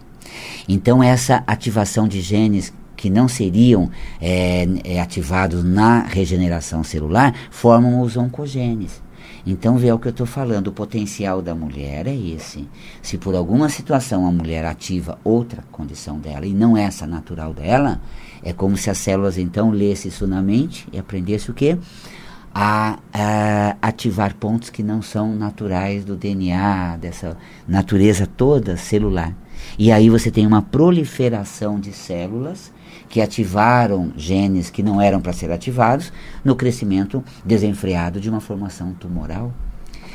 Então, 0.69 1.03
essa 1.03 1.43
ativação 1.47 2.07
de 2.07 2.21
genes 2.21 2.71
que 3.05 3.11
não 3.11 3.29
seriam 3.29 3.91
é, 4.19 4.67
é, 4.83 4.99
ativados 4.99 5.63
na 5.63 6.05
regeneração 6.05 6.83
celular 6.83 7.35
formam 7.51 8.01
os 8.01 8.17
oncogenes. 8.17 9.03
Então, 9.47 9.77
vê 9.77 9.93
o 9.93 9.99
que 9.99 10.09
eu 10.09 10.11
estou 10.11 10.25
falando, 10.25 10.69
o 10.69 10.73
potencial 10.73 11.43
da 11.43 11.55
mulher 11.55 12.07
é 12.07 12.17
esse. 12.17 12.67
Se 13.03 13.19
por 13.19 13.35
alguma 13.35 13.69
situação 13.69 14.27
a 14.27 14.33
mulher 14.33 14.65
ativa 14.65 15.19
outra 15.23 15.63
condição 15.71 16.19
dela 16.19 16.47
e 16.47 16.55
não 16.55 16.79
essa 16.79 17.07
natural 17.07 17.53
dela, 17.53 18.01
é 18.43 18.55
como 18.55 18.75
se 18.75 18.89
as 18.89 18.97
células 18.97 19.37
então 19.37 19.71
lessem 19.71 20.09
isso 20.09 20.27
na 20.27 20.41
mente 20.41 20.89
e 20.91 20.99
aprendessem 20.99 21.51
o 21.51 21.55
quê? 21.55 21.77
A, 22.55 22.99
a, 23.13 23.77
ativar 23.83 24.35
pontos 24.35 24.71
que 24.71 24.83
não 24.83 25.03
são 25.03 25.37
naturais 25.37 26.07
do 26.07 26.17
DNA, 26.17 26.97
dessa 26.97 27.37
natureza 27.69 28.27
toda 28.27 28.79
celular. 28.79 29.35
E 29.79 29.91
aí 29.91 30.09
você 30.09 30.31
tem 30.31 30.47
uma 30.47 30.63
proliferação 30.63 31.79
de 31.79 31.93
células 31.93 32.73
que 33.09 33.21
ativaram 33.21 34.13
genes 34.17 34.71
que 34.71 34.83
não 34.83 35.01
eram 35.01 35.21
para 35.21 35.33
ser 35.33 35.51
ativados 35.51 36.13
no 36.45 36.57
crescimento 36.57 37.23
desenfreado 37.45 38.21
de 38.21 38.29
uma 38.29 38.41
formação 38.41 38.93
tumoral. 38.95 39.53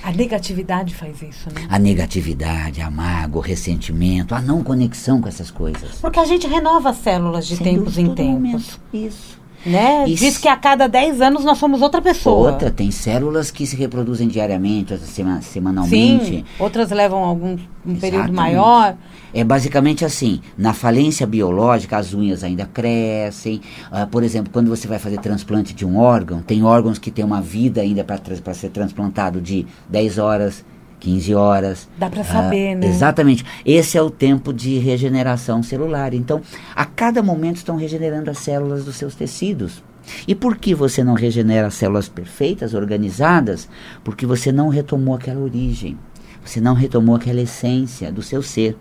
A 0.02 0.12
negatividade 0.12 0.96
faz 0.96 1.22
isso, 1.22 1.50
né? 1.54 1.68
A 1.70 1.78
negatividade, 1.78 2.82
a 2.82 2.90
mágoa, 2.90 3.42
o 3.42 3.44
ressentimento, 3.44 4.34
a 4.34 4.42
não 4.42 4.64
conexão 4.64 5.22
com 5.22 5.28
essas 5.28 5.52
coisas. 5.52 5.96
Porque 6.00 6.20
a 6.20 6.26
gente 6.26 6.48
renova 6.48 6.92
as 6.92 6.98
células 6.98 7.46
de 7.46 7.58
Sem 7.58 7.76
tempos 7.76 7.98
em 7.98 8.16
tempos. 8.16 8.34
Momento. 8.34 8.80
Isso. 8.94 9.39
Né? 9.66 10.06
E 10.08 10.14
Diz 10.16 10.38
que 10.38 10.48
a 10.48 10.56
cada 10.56 10.88
10 10.88 11.22
anos 11.22 11.44
nós 11.44 11.58
somos 11.58 11.82
outra 11.82 12.02
pessoa. 12.02 12.52
Outra, 12.52 12.72
tem 12.72 12.92
células 12.92 13.52
que 13.52 13.66
se 13.68 13.76
reproduzem 13.76 14.28
diariamente, 14.28 14.94
outras 14.94 15.10
sema- 15.10 15.42
semanalmente. 15.42 16.26
Sim, 16.26 16.46
outras 16.58 16.90
levam 16.92 17.24
algum 17.24 17.58
um 17.86 17.96
período 17.96 18.32
maior. 18.32 18.96
É 19.34 19.44
basicamente 19.44 20.04
assim, 20.06 20.42
na 20.58 20.74
falência 20.74 21.26
biológica 21.28 21.98
as 21.98 22.14
unhas 22.14 22.44
ainda 22.44 22.66
crescem. 22.66 23.62
Ah, 23.92 24.06
por 24.08 24.24
exemplo, 24.24 24.52
quando 24.52 24.70
você 24.70 24.88
vai 24.88 25.00
fazer 25.00 25.20
transplante 25.20 25.74
de 25.74 25.86
um 25.86 25.98
órgão, 25.98 26.42
tem 26.42 26.64
órgãos 26.64 26.98
que 26.98 27.12
têm 27.12 27.24
uma 27.26 27.42
vida 27.42 27.82
ainda 27.82 28.04
para 28.04 28.54
ser 28.54 28.70
transplantado 28.70 29.40
de 29.42 29.66
10 29.90 30.18
horas, 30.18 30.64
15 31.00 31.34
horas. 31.34 31.88
Dá 31.98 32.10
pra 32.10 32.24
saber, 32.24 32.76
né? 32.76 32.88
Exatamente. 32.88 33.46
Esse 33.66 33.98
é 33.98 34.02
o 34.02 34.10
tempo 34.10 34.54
de 34.54 34.78
regeneração 34.78 35.64
celular. 35.64 36.14
Então, 36.14 36.42
a 36.76 36.86
cada 36.86 37.24
momento 37.24 37.58
estão 37.58 37.78
regenerando 37.78 38.30
as 38.30 38.40
células 38.40 38.86
dos 38.86 38.96
seus 38.96 39.16
tecidos. 39.16 39.84
E 40.28 40.36
por 40.36 40.58
que 40.58 40.74
você 40.74 41.04
não 41.04 41.14
regenera 41.14 41.68
as 41.68 41.76
células 41.76 42.10
perfeitas, 42.10 42.74
organizadas? 42.74 43.70
Porque 44.04 44.26
você 44.26 44.52
não 44.52 44.70
retomou 44.70 45.16
aquela 45.16 45.40
origem. 45.40 45.98
Você 46.44 46.60
não 46.60 46.74
retomou 46.74 47.16
aquela 47.16 47.42
essência 47.42 48.12
do 48.12 48.22
seu 48.22 48.42
ser. 48.42 48.78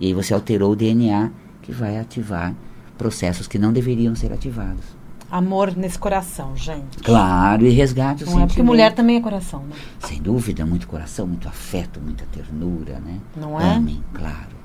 E 0.00 0.06
aí 0.06 0.14
você 0.14 0.34
alterou 0.34 0.72
o 0.72 0.76
DNA 0.76 1.30
que 1.62 1.72
vai 1.72 1.98
ativar 1.98 2.54
processos 2.98 3.46
que 3.46 3.58
não 3.58 3.72
deveriam 3.72 4.14
ser 4.14 4.32
ativados. 4.32 5.01
Amor 5.32 5.74
nesse 5.74 5.98
coração, 5.98 6.54
gente. 6.54 6.98
Claro, 6.98 7.64
e 7.64 7.70
resgate 7.70 8.22
o 8.22 8.26
Não 8.26 8.42
é 8.42 8.46
porque 8.46 8.62
mulher 8.62 8.92
também 8.92 9.16
é 9.16 9.20
coração, 9.22 9.60
né? 9.60 9.74
Sem 10.00 10.20
dúvida, 10.20 10.66
muito 10.66 10.86
coração, 10.86 11.26
muito 11.26 11.48
afeto, 11.48 11.98
muita 12.02 12.26
ternura, 12.26 13.00
né? 13.00 13.18
Não 13.34 13.58
é? 13.58 13.76
Amém, 13.76 14.04
claro. 14.12 14.61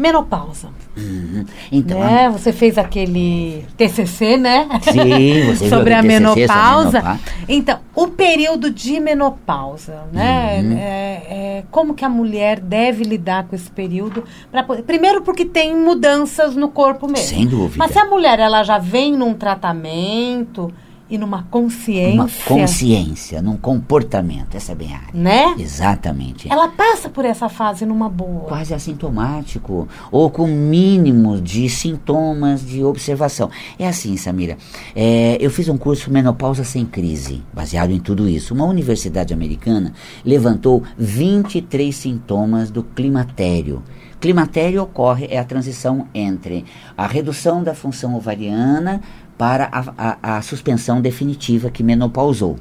Menopausa. 0.00 0.68
Uhum. 0.96 1.44
Então, 1.70 2.00
a- 2.02 2.06
né? 2.06 2.30
Você 2.30 2.52
fez 2.52 2.78
aquele 2.78 3.64
TCC, 3.76 4.36
né? 4.38 4.66
Sim, 4.82 5.46
você 5.54 5.68
sobre 5.70 5.92
a 5.92 6.00
TCC 6.02 6.08
sobre 6.08 6.44
a 6.44 6.46
menopausa. 6.46 7.00
menopausa. 7.02 7.20
Então, 7.48 7.78
o 7.94 8.08
período 8.08 8.70
de 8.70 8.98
menopausa, 8.98 10.04
né? 10.12 10.60
Uhum. 10.62 10.72
É- 10.78 11.22
é, 11.32 11.64
como 11.70 11.92
que 11.94 12.04
a 12.04 12.08
mulher 12.08 12.58
deve 12.60 13.04
lidar 13.04 13.44
com 13.46 13.54
esse 13.54 13.70
período? 13.70 14.24
Pra, 14.50 14.62
primeiro 14.64 15.20
porque 15.22 15.44
tem 15.44 15.76
mudanças 15.76 16.56
no 16.56 16.68
corpo 16.70 17.06
mesmo. 17.06 17.26
Sem 17.28 17.46
dúvida. 17.46 17.74
Mas 17.76 17.90
se 17.92 17.98
a 17.98 18.06
mulher 18.06 18.38
ela 18.40 18.62
já 18.62 18.78
vem 18.78 19.12
num 19.16 19.34
tratamento 19.34 20.72
e 21.10 21.18
numa 21.18 21.42
consciência, 21.44 22.14
Uma 22.14 22.28
consciência, 22.46 23.42
num 23.42 23.56
comportamento. 23.56 24.54
Essa 24.54 24.72
é 24.72 24.74
bem 24.74 24.94
a 24.94 24.98
área. 24.98 25.10
né? 25.12 25.54
Exatamente. 25.58 26.50
Ela 26.50 26.68
passa 26.68 27.08
por 27.08 27.24
essa 27.24 27.48
fase 27.48 27.84
numa 27.84 28.08
boa. 28.08 28.46
Quase 28.48 28.72
assintomático, 28.72 29.88
ou 30.12 30.30
com 30.30 30.46
mínimo 30.46 31.40
de 31.40 31.68
sintomas 31.68 32.64
de 32.64 32.84
observação. 32.84 33.50
É 33.78 33.88
assim, 33.88 34.16
Samira. 34.16 34.56
é, 34.94 35.36
eu 35.40 35.50
fiz 35.50 35.68
um 35.68 35.76
curso 35.76 36.10
Menopausa 36.10 36.62
Sem 36.64 36.86
Crise, 36.86 37.42
baseado 37.52 37.90
em 37.90 37.98
tudo 37.98 38.28
isso. 38.28 38.54
Uma 38.54 38.64
universidade 38.64 39.34
americana 39.34 39.92
levantou 40.24 40.82
23 40.96 41.94
sintomas 41.94 42.70
do 42.70 42.82
climatério. 42.82 43.82
Climatério 44.20 44.82
ocorre, 44.82 45.26
é 45.30 45.38
a 45.38 45.44
transição 45.44 46.06
entre 46.14 46.64
a 46.96 47.06
redução 47.06 47.62
da 47.62 47.74
função 47.74 48.14
ovariana 48.14 49.00
para 49.40 49.70
a, 49.72 50.18
a- 50.20 50.36
a 50.36 50.42
suspensão 50.42 51.00
definitiva 51.00 51.70
que 51.70 51.82
menopausou. 51.82 52.56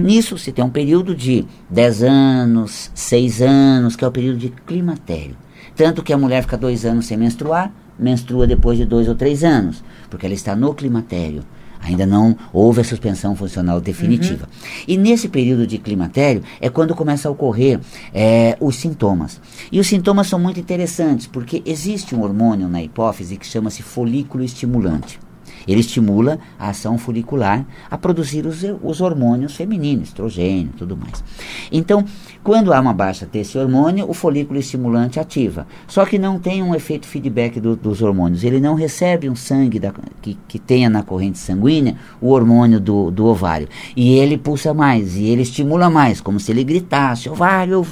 Nisso 0.00 0.38
se 0.38 0.52
tem 0.52 0.64
um 0.64 0.70
período 0.70 1.12
de 1.12 1.44
10 1.68 2.04
anos, 2.04 2.88
6 2.94 3.42
anos, 3.42 3.96
que 3.96 4.04
é 4.04 4.08
o 4.08 4.12
período 4.12 4.38
de 4.38 4.50
climatério. 4.64 5.34
Tanto 5.74 6.04
que 6.04 6.12
a 6.12 6.18
mulher 6.18 6.42
fica 6.42 6.56
dois 6.56 6.84
anos 6.84 7.06
sem 7.06 7.16
menstruar, 7.16 7.72
menstrua 7.98 8.46
depois 8.46 8.78
de 8.78 8.84
dois 8.84 9.08
ou 9.08 9.16
três 9.16 9.42
anos, 9.42 9.82
porque 10.08 10.24
ela 10.24 10.34
está 10.34 10.54
no 10.54 10.72
climatério. 10.72 11.42
Ainda 11.80 12.06
não 12.06 12.36
houve 12.52 12.80
a 12.80 12.84
suspensão 12.84 13.34
funcional 13.34 13.80
definitiva. 13.80 14.48
E 14.86 14.96
nesse 14.96 15.28
período 15.28 15.66
de 15.66 15.78
climatério 15.78 16.44
é 16.60 16.68
quando 16.70 16.94
começa 16.94 17.26
a 17.28 17.32
ocorrer 17.32 17.80
eh, 18.14 18.56
os 18.60 18.76
sintomas. 18.76 19.40
E 19.72 19.80
os 19.80 19.86
sintomas 19.88 20.28
são 20.28 20.38
muito 20.38 20.60
interessantes, 20.60 21.26
porque 21.26 21.60
existe 21.66 22.14
um 22.14 22.22
hormônio 22.22 22.68
na 22.68 22.80
hipófise 22.80 23.36
que 23.36 23.46
chama-se 23.46 23.82
folículo 23.82 24.44
estimulante. 24.44 25.18
Ele 25.66 25.80
estimula 25.80 26.38
a 26.58 26.70
ação 26.70 26.96
folicular 26.98 27.64
a 27.90 27.98
produzir 27.98 28.46
os, 28.46 28.62
os 28.82 29.00
hormônios 29.00 29.54
femininos, 29.56 30.08
estrogênio 30.08 30.70
e 30.74 30.78
tudo 30.78 30.96
mais. 30.96 31.22
Então, 31.70 32.04
quando 32.42 32.72
há 32.72 32.80
uma 32.80 32.92
baixa 32.94 33.26
desse 33.26 33.58
hormônio, 33.58 34.08
o 34.08 34.14
folículo 34.14 34.58
estimulante 34.58 35.20
ativa. 35.20 35.66
Só 35.86 36.04
que 36.06 36.18
não 36.18 36.38
tem 36.38 36.62
um 36.62 36.74
efeito 36.74 37.06
feedback 37.06 37.60
do- 37.60 37.76
dos 37.76 38.02
hormônios. 38.02 38.42
Ele 38.44 38.60
não 38.60 38.74
recebe 38.74 39.28
um 39.28 39.36
sangue 39.36 39.78
da- 39.78 39.92
que, 40.22 40.36
que 40.48 40.58
tenha 40.58 40.88
na 40.88 41.02
corrente 41.02 41.38
sanguínea 41.38 41.96
o 42.20 42.30
hormônio 42.30 42.80
do, 42.80 43.10
do 43.10 43.26
ovário. 43.26 43.68
E 43.96 44.14
ele 44.14 44.38
pulsa 44.38 44.72
mais, 44.72 45.16
e 45.16 45.24
ele 45.24 45.42
estimula 45.42 45.90
mais, 45.90 46.20
como 46.20 46.40
se 46.40 46.50
ele 46.50 46.64
gritasse: 46.64 47.28
ovário, 47.28 47.72
eu 47.74 47.84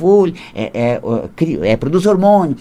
é, 0.54 0.70
é, 0.72 1.00
cri- 1.36 1.58
é, 1.62 1.76
produz 1.76 2.06
hormônio. 2.06 2.56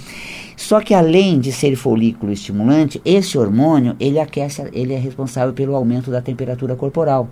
Só 0.59 0.81
que 0.81 0.91
além 0.95 1.39
de 1.39 1.51
ser 1.51 1.75
folículo 1.75 2.31
estimulante, 2.31 2.99
esse 3.05 3.37
hormônio, 3.37 3.95
ele 3.99 4.19
aquece, 4.19 4.67
ele 4.73 4.91
é 4.91 4.97
responsável 4.97 5.53
pelo 5.53 5.75
aumento 5.75 6.09
da 6.09 6.19
temperatura 6.19 6.75
corporal. 6.75 7.29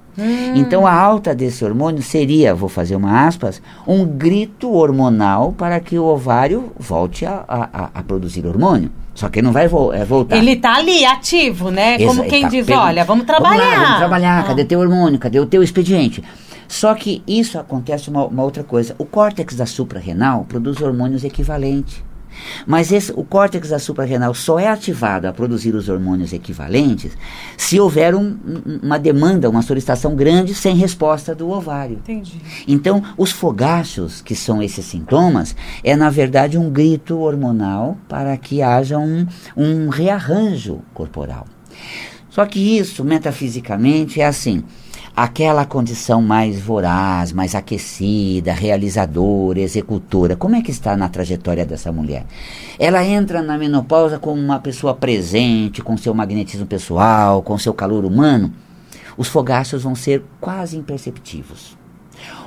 Então 0.55 0.85
a 0.85 0.93
alta 0.93 1.33
desse 1.33 1.65
hormônio 1.65 2.03
seria, 2.03 2.53
vou 2.53 2.69
fazer 2.69 2.95
uma 2.95 3.25
aspas, 3.25 3.59
um 3.87 4.05
grito 4.05 4.71
hormonal 4.71 5.51
para 5.53 5.79
que 5.79 5.97
o 5.97 6.05
ovário 6.05 6.71
volte 6.77 7.25
a, 7.25 7.43
a- 7.47 7.89
a- 7.95 8.03
produzir 8.03 8.45
hormônio. 8.45 8.91
Só 9.15 9.27
que 9.27 9.39
ele 9.39 9.45
não 9.47 9.53
vai 9.53 9.67
vo- 9.67 9.91
é, 9.91 10.05
voltar. 10.05 10.37
Ele 10.37 10.55
tá 10.57 10.75
ali, 10.75 11.03
ativo, 11.03 11.71
né? 11.71 11.97
Como 11.97 12.21
Exa- 12.21 12.29
quem 12.29 12.43
tá 12.43 12.49
diz, 12.49 12.69
olha, 12.69 13.03
vamos 13.03 13.25
Vamos 13.25 13.25
trabalhar. 13.25 13.71
lá, 13.77 13.83
vamos 13.85 13.97
trabalhar. 13.97 14.39
Ah. 14.41 14.43
Cadê 14.43 14.65
teu 14.65 14.79
hormônio? 14.79 15.17
Cadê 15.17 15.39
o 15.39 15.47
teu 15.47 15.63
expediente? 15.63 16.23
Só 16.67 16.93
que 16.93 17.23
isso 17.27 17.57
acontece 17.57 18.07
uma, 18.07 18.23
uma 18.25 18.43
outra 18.43 18.63
coisa. 18.63 18.93
O 18.99 19.05
córtex 19.05 19.55
da 19.55 19.65
suprarrenal 19.65 20.45
produz 20.47 20.79
hormônios 20.79 21.23
equivalentes. 21.23 22.03
Mas 22.65 22.91
esse, 22.91 23.11
o 23.15 23.23
córtex 23.23 23.69
da 23.69 23.79
suprarrenal 23.79 24.33
só 24.33 24.59
é 24.59 24.67
ativado 24.67 25.27
a 25.27 25.33
produzir 25.33 25.75
os 25.75 25.89
hormônios 25.89 26.33
equivalentes 26.33 27.11
se 27.57 27.79
houver 27.79 28.13
um- 28.15 28.37
um- 28.45 28.79
uma 28.83 28.97
demanda, 28.99 29.49
uma 29.49 29.61
solicitação 29.61 30.15
grande 30.15 30.53
sem 30.53 30.75
resposta 30.75 31.33
do 31.35 31.49
ovário. 31.49 31.97
Entendi. 31.97 32.41
Então, 32.67 33.01
os 33.17 33.31
fogachos, 33.31 34.21
que 34.21 34.35
são 34.35 34.61
esses 34.61 34.85
sintomas, 34.85 35.55
é 35.83 35.95
na 35.95 36.09
verdade 36.09 36.57
um 36.57 36.69
grito 36.69 37.17
hormonal 37.19 37.97
para 38.07 38.35
que 38.37 38.61
haja 38.61 38.97
um, 38.97 39.25
um 39.55 39.89
rearranjo 39.89 40.81
corporal. 40.93 41.45
Só 42.29 42.45
que 42.45 42.59
isso, 42.77 43.03
metafisicamente, 43.03 44.19
é 44.19 44.25
assim: 44.25 44.63
aquela 45.15 45.65
condição 45.65 46.21
mais 46.21 46.59
voraz, 46.59 47.31
mais 47.31 47.55
aquecida, 47.55 48.51
realizadora, 48.51 49.59
executora. 49.61 50.35
Como 50.35 50.55
é 50.55 50.61
que 50.61 50.71
está 50.71 50.97
na 50.97 51.07
trajetória 51.07 51.65
dessa 51.65 51.91
mulher? 51.91 52.25
Ela 52.77 53.05
entra 53.05 53.41
na 53.41 53.57
menopausa 53.57 54.19
como 54.19 54.41
uma 54.41 54.59
pessoa 54.59 54.93
presente, 54.93 55.81
com 55.81 55.95
seu 55.95 56.13
magnetismo 56.13 56.65
pessoal, 56.65 57.41
com 57.41 57.57
seu 57.57 57.73
calor 57.73 58.03
humano. 58.03 58.51
Os 59.17 59.29
fogachos 59.29 59.83
vão 59.83 59.95
ser 59.95 60.23
quase 60.41 60.75
imperceptivos. 60.77 61.74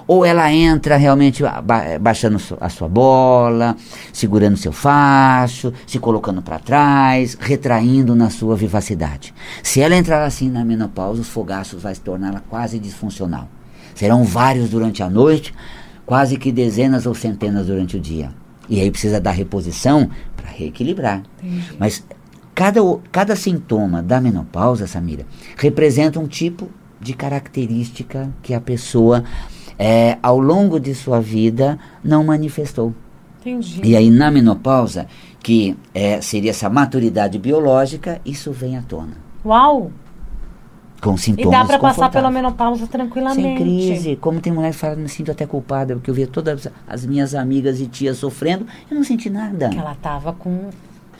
Ou 0.09 0.25
ela 0.25 0.51
entra 0.51 0.97
realmente 0.97 1.43
ba- 1.43 1.99
baixando 2.01 2.41
a 2.61 2.69
sua 2.71 2.89
bola, 2.89 3.77
segurando 4.13 4.57
seu 4.57 4.73
facho, 4.73 5.73
se 5.87 5.99
colocando 5.99 6.41
para 6.43 6.59
trás, 6.59 7.37
retraindo 7.39 8.17
na 8.17 8.31
sua 8.31 8.57
vivacidade. 8.57 9.35
Se 9.63 9.83
ela 9.83 9.95
entrar 9.95 10.25
assim 10.25 10.49
na 10.49 10.65
menopausa, 10.65 11.21
os 11.21 11.29
fogaços 11.29 11.83
vai 11.83 11.95
se 11.95 12.01
torná-la 12.01 12.41
quase 12.49 12.79
disfuncional. 12.79 13.49
Serão 13.95 14.25
vários 14.25 14.71
durante 14.71 15.03
a 15.03 15.11
noite, 15.11 15.55
quase 16.07 16.39
que 16.39 16.51
dezenas 16.51 17.05
ou 17.05 17.15
centenas 17.15 17.67
durante 17.67 17.99
o 17.99 18.01
dia. 18.01 18.31
E 18.67 18.81
aí 18.81 18.91
precisa 18.91 19.21
dar 19.21 19.33
reposição 19.33 20.09
para 20.35 20.51
reequilibrar. 20.51 21.23
Mas 21.79 22.03
cada, 22.55 22.81
cada 23.13 23.37
sintoma 23.37 24.03
da 24.03 24.21
menopausa, 24.23 24.87
Samira, 24.87 25.27
representa 25.59 26.19
um 26.19 26.27
tipo 26.27 26.69
de 27.01 27.13
característica 27.13 28.31
que 28.43 28.53
a 28.55 28.61
pessoa, 28.61 29.23
eh, 29.79 30.19
ao 30.23 30.39
longo 30.39 30.81
de 30.81 30.95
sua 30.95 31.21
vida, 31.21 31.79
não 32.03 32.25
manifestou. 32.25 32.93
Entendi. 33.41 33.81
E 33.85 33.97
aí, 33.97 34.11
na 34.11 34.31
menopausa, 34.31 35.07
que 35.43 35.77
eh, 35.95 36.21
seria 36.21 36.51
essa 36.51 36.69
maturidade 36.69 37.39
biológica, 37.39 38.21
isso 38.25 38.53
vem 38.53 38.77
à 38.77 38.83
tona. 38.83 39.17
Uau! 39.45 39.91
Com 41.01 41.15
E 41.15 41.19
sintomas 41.19 41.53
dá 41.53 41.65
pra 41.65 41.79
passar 41.79 42.11
pela 42.11 42.31
menopausa 42.31 42.87
tranquilamente. 42.89 43.43
Sem 43.43 43.57
crise. 43.57 44.17
Como 44.17 44.41
tem 44.41 44.53
mulher 44.53 44.73
que 44.73 44.79
fala, 44.79 44.97
me 44.97 45.09
sinto 45.09 45.31
até 45.31 45.47
culpada, 45.47 45.95
porque 45.95 46.11
eu 46.11 46.15
via 46.15 46.27
todas 46.27 46.67
as 46.89 47.07
minhas 47.07 47.37
amigas 47.37 47.81
e 47.81 47.87
tias 47.87 48.19
sofrendo, 48.19 48.67
eu 48.91 48.97
não 48.97 49.05
senti 49.05 49.31
nada. 49.31 49.69
Que 49.69 49.79
ela 49.79 49.95
tava 50.03 50.33
com 50.33 50.71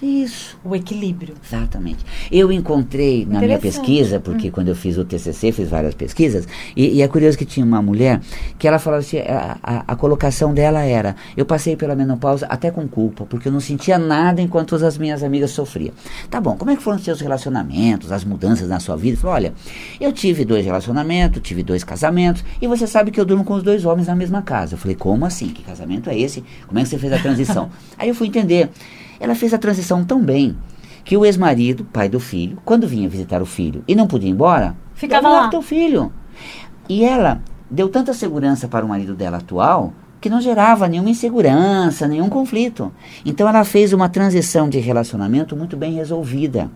Isso. 0.03 0.59
O 0.65 0.77
equilíbrio. 0.77 1.35
Exatamente. 1.45 2.05
Eu 2.31 2.53
encontrei 2.53 3.27
na 3.27 3.41
minha 3.41 3.59
pesquisa, 3.59 4.21
porque 4.21 4.49
hum. 4.49 4.51
quando 4.53 4.69
eu 4.69 4.77
fiz 4.77 4.97
o 4.97 5.05
TCC, 5.05 5.53
fiz 5.53 5.69
várias 5.69 5.95
pesquisas, 5.95 6.47
e, 6.77 6.97
e, 6.97 7.03
é 7.03 7.09
curioso 7.09 7.37
que 7.37 7.45
tinha 7.45 7.67
uma 7.67 7.83
mulher 7.83 8.21
que 8.59 8.69
ela 8.69 8.79
falava 8.79 9.01
assim, 9.01 9.19
a, 9.19 9.59
a, 9.63 9.85
a, 9.89 9.97
colocação 9.97 10.55
dela 10.55 10.83
era, 10.85 11.17
eu 11.37 11.45
passei 11.45 11.77
pela 11.77 11.95
menopausa 11.95 12.47
até 12.47 12.71
com 12.71 12.87
culpa, 12.87 13.27
porque 13.27 13.49
eu 13.49 13.53
não 13.53 13.61
sentia 13.61 13.99
nada 13.99 14.41
enquanto 14.41 14.75
as 14.77 14.97
minhas 14.97 15.23
amigas 15.23 15.51
sofriam. 15.51 15.93
Tá 16.31 16.41
bom, 16.41 16.57
como 16.57 16.71
é 16.71 16.77
que 16.77 16.83
foram 16.83 16.97
os 16.99 17.05
seus 17.05 17.21
relacionamentos, 17.21 18.13
as 18.13 18.25
mudanças 18.25 18.69
na 18.69 18.79
sua 18.79 18.97
vida? 18.97 19.17
Falou, 19.17 19.35
olha, 19.35 19.53
eu 20.01 20.13
tive 20.13 20.45
dois 20.45 20.65
relacionamentos, 20.65 21.43
tive 21.43 21.63
dois 21.63 21.83
casamentos, 21.83 22.45
e 22.61 22.67
você 22.67 22.87
sabe 22.87 23.11
que 23.11 23.21
eu 23.21 23.25
durmo 23.25 23.45
com 23.45 23.55
os 23.55 23.63
dois 23.63 23.85
homens 23.85 24.07
na 24.07 24.15
mesma 24.15 24.43
casa. 24.43 24.75
Eu 24.75 24.79
falei, 24.79 24.97
como 24.97 25.25
assim? 25.27 25.49
Que 25.49 25.63
casamento 25.63 26.09
é 26.09 26.19
esse? 26.19 26.45
Como 26.67 26.79
é 26.79 26.83
que 26.83 26.89
você 26.89 26.99
fez 26.99 27.13
a 27.13 27.19
transição? 27.19 27.71
Aí 27.99 28.09
eu 28.09 28.15
fui 28.15 28.29
entender. 28.29 28.71
Ela 29.21 29.35
fez 29.35 29.53
a 29.53 29.59
transição 29.59 30.05
tão 30.05 30.21
bem 30.21 30.57
que 31.05 31.17
o 31.17 31.25
ex-marido, 31.25 31.85
pai 31.85 32.09
do 32.09 32.21
filho, 32.21 32.59
quando 32.65 32.87
vinha 32.87 33.09
visitar 33.09 33.41
o 33.41 33.47
filho 33.47 33.83
e 33.89 33.95
não 33.95 34.07
podia 34.07 34.29
ir 34.29 34.33
embora, 34.33 34.77
ficava 34.95 35.29
lá 35.29 35.51
com 35.51 35.59
o 35.59 35.63
filho. 35.63 36.13
E 36.89 37.05
ela 37.05 37.41
deu 37.71 37.89
tanta 37.89 38.13
segurança 38.13 38.69
para 38.69 38.85
o 38.85 38.89
marido 38.89 39.15
dela 39.15 39.39
atual 39.39 39.93
que 40.21 40.29
não 40.29 40.41
gerava 40.41 40.89
nenhuma 40.89 41.11
insegurança, 41.11 42.09
nenhum 42.09 42.29
conflito. 42.29 42.93
Então 43.25 43.49
ela 43.49 43.65
fez 43.65 43.93
uma 43.93 44.09
transição 44.09 44.69
de 44.69 44.79
relacionamento 44.79 45.57
muito 45.57 45.77
bem 45.77 45.95
resolvida. 45.95 46.71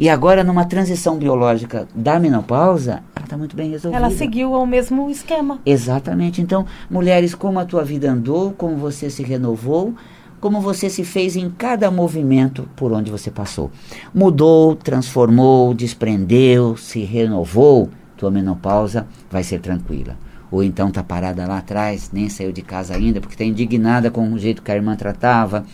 E 0.00 0.08
agora, 0.08 0.42
numa 0.42 0.64
transição 0.64 1.16
biológica 1.16 1.86
da 1.94 2.18
menopausa, 2.18 3.02
ela 3.14 3.24
está 3.24 3.36
muito 3.36 3.54
bem 3.54 3.70
resolvida. 3.70 4.04
Ela 4.04 4.10
seguiu 4.10 4.52
o 4.52 4.66
mesmo 4.66 5.10
esquema. 5.10 5.60
Exatamente. 5.66 6.40
Então, 6.40 6.64
mulheres, 6.90 7.34
como 7.34 7.58
a 7.58 7.64
tua 7.64 7.84
vida 7.84 8.10
andou, 8.10 8.52
como 8.52 8.76
você 8.76 9.10
se 9.10 9.22
renovou, 9.22 9.94
como 10.40 10.60
você 10.60 10.88
se 10.88 11.04
fez 11.04 11.36
em 11.36 11.50
cada 11.50 11.90
movimento 11.90 12.68
por 12.76 12.92
onde 12.92 13.10
você 13.10 13.30
passou. 13.30 13.70
Mudou, 14.14 14.76
transformou, 14.76 15.74
desprendeu, 15.74 16.76
se 16.76 17.00
renovou, 17.00 17.88
tua 18.16 18.30
menopausa 18.30 19.06
vai 19.30 19.42
ser 19.42 19.60
tranquila. 19.60 20.16
Ou 20.50 20.62
então 20.62 20.90
tá 20.90 21.02
parada 21.02 21.46
lá 21.46 21.58
atrás, 21.58 22.10
nem 22.12 22.28
saiu 22.28 22.52
de 22.52 22.62
casa 22.62 22.94
ainda, 22.94 23.20
porque 23.20 23.34
está 23.34 23.44
indignada 23.44 24.10
com 24.10 24.32
o 24.32 24.38
jeito 24.38 24.62
que 24.62 24.70
a 24.70 24.76
irmã 24.76 24.94
tratava, 24.94 25.64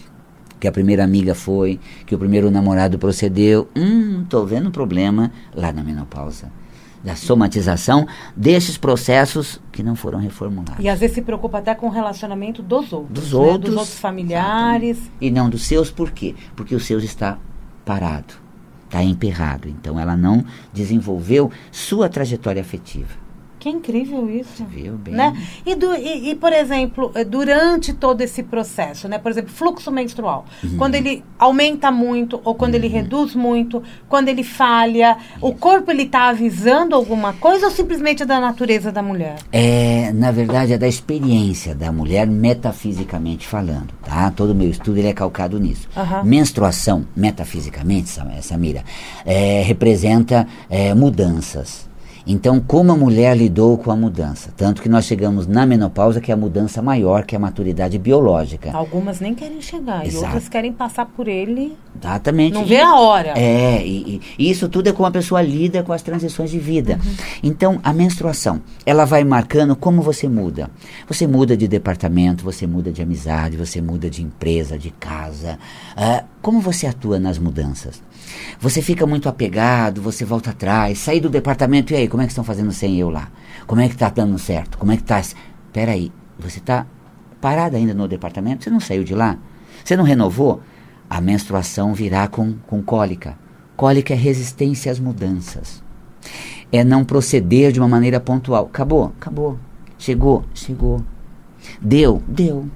que 0.58 0.66
a 0.66 0.72
primeira 0.72 1.04
amiga 1.04 1.34
foi, 1.34 1.78
que 2.06 2.14
o 2.14 2.18
primeiro 2.18 2.50
namorado 2.50 2.98
procedeu. 2.98 3.68
Hum, 3.76 4.24
tô 4.28 4.46
vendo 4.46 4.70
problema 4.70 5.30
lá 5.54 5.72
na 5.72 5.82
menopausa 5.82 6.61
da 7.02 7.16
somatização 7.16 8.06
desses 8.36 8.76
processos 8.76 9.60
que 9.72 9.82
não 9.82 9.96
foram 9.96 10.18
reformulados. 10.18 10.84
E 10.84 10.88
às 10.88 11.00
vezes 11.00 11.14
se 11.14 11.22
preocupa 11.22 11.58
até 11.58 11.74
com 11.74 11.86
o 11.86 11.90
relacionamento 11.90 12.62
dos 12.62 12.92
outros. 12.92 13.12
Dos 13.12 13.32
né? 13.32 13.38
outros. 13.38 13.70
Dos 13.70 13.78
outros 13.78 13.98
familiares. 13.98 14.98
Exatamente. 14.98 15.16
E 15.20 15.30
não 15.30 15.50
dos 15.50 15.62
seus, 15.64 15.90
por 15.90 16.10
quê? 16.10 16.34
Porque 16.54 16.74
o 16.74 16.80
seus 16.80 17.02
está 17.02 17.38
parado, 17.84 18.34
está 18.84 19.02
emperrado. 19.02 19.68
Então 19.68 19.98
ela 19.98 20.16
não 20.16 20.44
desenvolveu 20.72 21.50
sua 21.70 22.08
trajetória 22.08 22.62
afetiva. 22.62 23.21
Que 23.62 23.68
incrível 23.68 24.28
isso. 24.28 24.64
Viu 24.64 24.94
bem. 24.94 25.14
Né? 25.14 25.40
E, 25.64 25.76
do, 25.76 25.94
e, 25.94 26.30
e, 26.30 26.34
por 26.34 26.52
exemplo, 26.52 27.12
eh, 27.14 27.22
durante 27.22 27.92
todo 27.92 28.20
esse 28.20 28.42
processo, 28.42 29.06
né? 29.06 29.18
Por 29.18 29.30
exemplo, 29.30 29.52
fluxo 29.52 29.88
menstrual. 29.92 30.46
Uhum. 30.64 30.76
Quando 30.76 30.96
ele 30.96 31.22
aumenta 31.38 31.88
muito 31.92 32.40
ou 32.42 32.56
quando 32.56 32.72
uhum. 32.74 32.80
ele 32.80 32.88
reduz 32.88 33.36
muito, 33.36 33.80
quando 34.08 34.26
ele 34.26 34.42
falha, 34.42 35.16
isso. 35.16 35.46
o 35.46 35.54
corpo 35.54 35.92
ele 35.92 36.02
está 36.02 36.30
avisando 36.30 36.96
alguma 36.96 37.34
coisa 37.34 37.66
ou 37.66 37.70
simplesmente 37.70 38.24
é 38.24 38.26
da 38.26 38.40
natureza 38.40 38.90
da 38.90 39.00
mulher? 39.00 39.36
É, 39.52 40.12
na 40.12 40.32
verdade, 40.32 40.72
é 40.72 40.78
da 40.78 40.88
experiência 40.88 41.72
da 41.72 41.92
mulher 41.92 42.26
metafisicamente 42.26 43.46
falando, 43.46 43.94
tá? 44.04 44.32
Todo 44.32 44.50
o 44.50 44.54
meu 44.56 44.70
estudo 44.70 44.98
ele 44.98 45.06
é 45.06 45.12
calcado 45.12 45.60
nisso. 45.60 45.88
Uhum. 45.96 46.24
Menstruação, 46.24 47.06
metafisicamente, 47.14 48.10
Samira, 48.40 48.82
é, 49.24 49.62
representa 49.64 50.48
é, 50.68 50.92
mudanças 50.94 51.91
então, 52.26 52.60
como 52.60 52.92
a 52.92 52.96
mulher 52.96 53.36
lidou 53.36 53.76
com 53.76 53.90
a 53.90 53.96
mudança? 53.96 54.52
Tanto 54.56 54.80
que 54.80 54.88
nós 54.88 55.04
chegamos 55.04 55.46
na 55.46 55.66
menopausa, 55.66 56.20
que 56.20 56.30
é 56.30 56.34
a 56.34 56.36
mudança 56.36 56.80
maior, 56.80 57.24
que 57.24 57.34
é 57.34 57.38
a 57.38 57.40
maturidade 57.40 57.98
biológica. 57.98 58.72
Algumas 58.72 59.20
nem 59.20 59.34
querem 59.34 59.60
chegar, 59.60 60.06
Exato. 60.06 60.24
e 60.24 60.26
outras 60.26 60.48
querem 60.48 60.72
passar 60.72 61.06
por 61.06 61.26
ele. 61.26 61.76
Exatamente. 61.98 62.54
Não 62.54 62.64
vê 62.64 62.80
a 62.80 62.94
hora. 62.94 63.34
É, 63.36 63.84
e, 63.84 64.20
e, 64.38 64.50
isso 64.50 64.68
tudo 64.68 64.88
é 64.88 64.92
como 64.92 65.06
a 65.06 65.10
pessoa 65.10 65.42
lida 65.42 65.82
com 65.82 65.92
as 65.92 66.02
transições 66.02 66.50
de 66.50 66.58
vida. 66.58 66.98
Uhum. 67.04 67.14
Então, 67.42 67.80
a 67.82 67.92
menstruação, 67.92 68.60
ela 68.86 69.04
vai 69.04 69.24
marcando 69.24 69.74
como 69.74 70.00
você 70.00 70.28
muda. 70.28 70.70
Você 71.08 71.26
muda 71.26 71.56
de 71.56 71.66
departamento, 71.66 72.44
você 72.44 72.66
muda 72.66 72.92
de 72.92 73.02
amizade, 73.02 73.56
você 73.56 73.80
muda 73.80 74.08
de 74.08 74.22
empresa, 74.22 74.78
de 74.78 74.90
casa. 74.90 75.58
Uh, 75.96 76.24
como 76.40 76.60
você 76.60 76.86
atua 76.86 77.18
nas 77.18 77.38
mudanças? 77.38 78.02
Você 78.60 78.80
fica 78.80 79.06
muito 79.06 79.28
apegado, 79.28 80.00
você 80.00 80.24
volta 80.24 80.50
atrás, 80.50 80.98
sair 80.98 81.20
do 81.20 81.28
departamento, 81.28 81.92
e 81.92 81.96
aí, 81.96 82.08
como 82.08 82.22
é 82.22 82.26
que 82.26 82.32
estão 82.32 82.44
fazendo 82.44 82.72
sem 82.72 82.98
eu 82.98 83.10
lá? 83.10 83.30
Como 83.66 83.80
é 83.80 83.88
que 83.88 83.94
está 83.94 84.08
dando 84.08 84.38
certo? 84.38 84.78
Como 84.78 84.92
é 84.92 84.96
que 84.96 85.02
está? 85.02 85.20
Peraí, 85.72 86.12
você 86.38 86.58
está 86.58 86.86
parado 87.40 87.76
ainda 87.76 87.94
no 87.94 88.06
departamento? 88.06 88.64
Você 88.64 88.70
não 88.70 88.80
saiu 88.80 89.04
de 89.04 89.14
lá? 89.14 89.38
Você 89.84 89.96
não 89.96 90.04
renovou? 90.04 90.62
A 91.08 91.20
menstruação 91.20 91.92
virá 91.92 92.28
com, 92.28 92.54
com 92.66 92.82
cólica. 92.82 93.36
Cólica 93.76 94.14
é 94.14 94.16
resistência 94.16 94.90
às 94.90 94.98
mudanças. 94.98 95.82
É 96.70 96.84
não 96.84 97.04
proceder 97.04 97.72
de 97.72 97.80
uma 97.80 97.88
maneira 97.88 98.20
pontual. 98.20 98.66
Acabou, 98.66 99.12
acabou. 99.18 99.58
Chegou, 99.98 100.44
chegou. 100.54 101.02
Deu, 101.80 102.22
deu. 102.26 102.68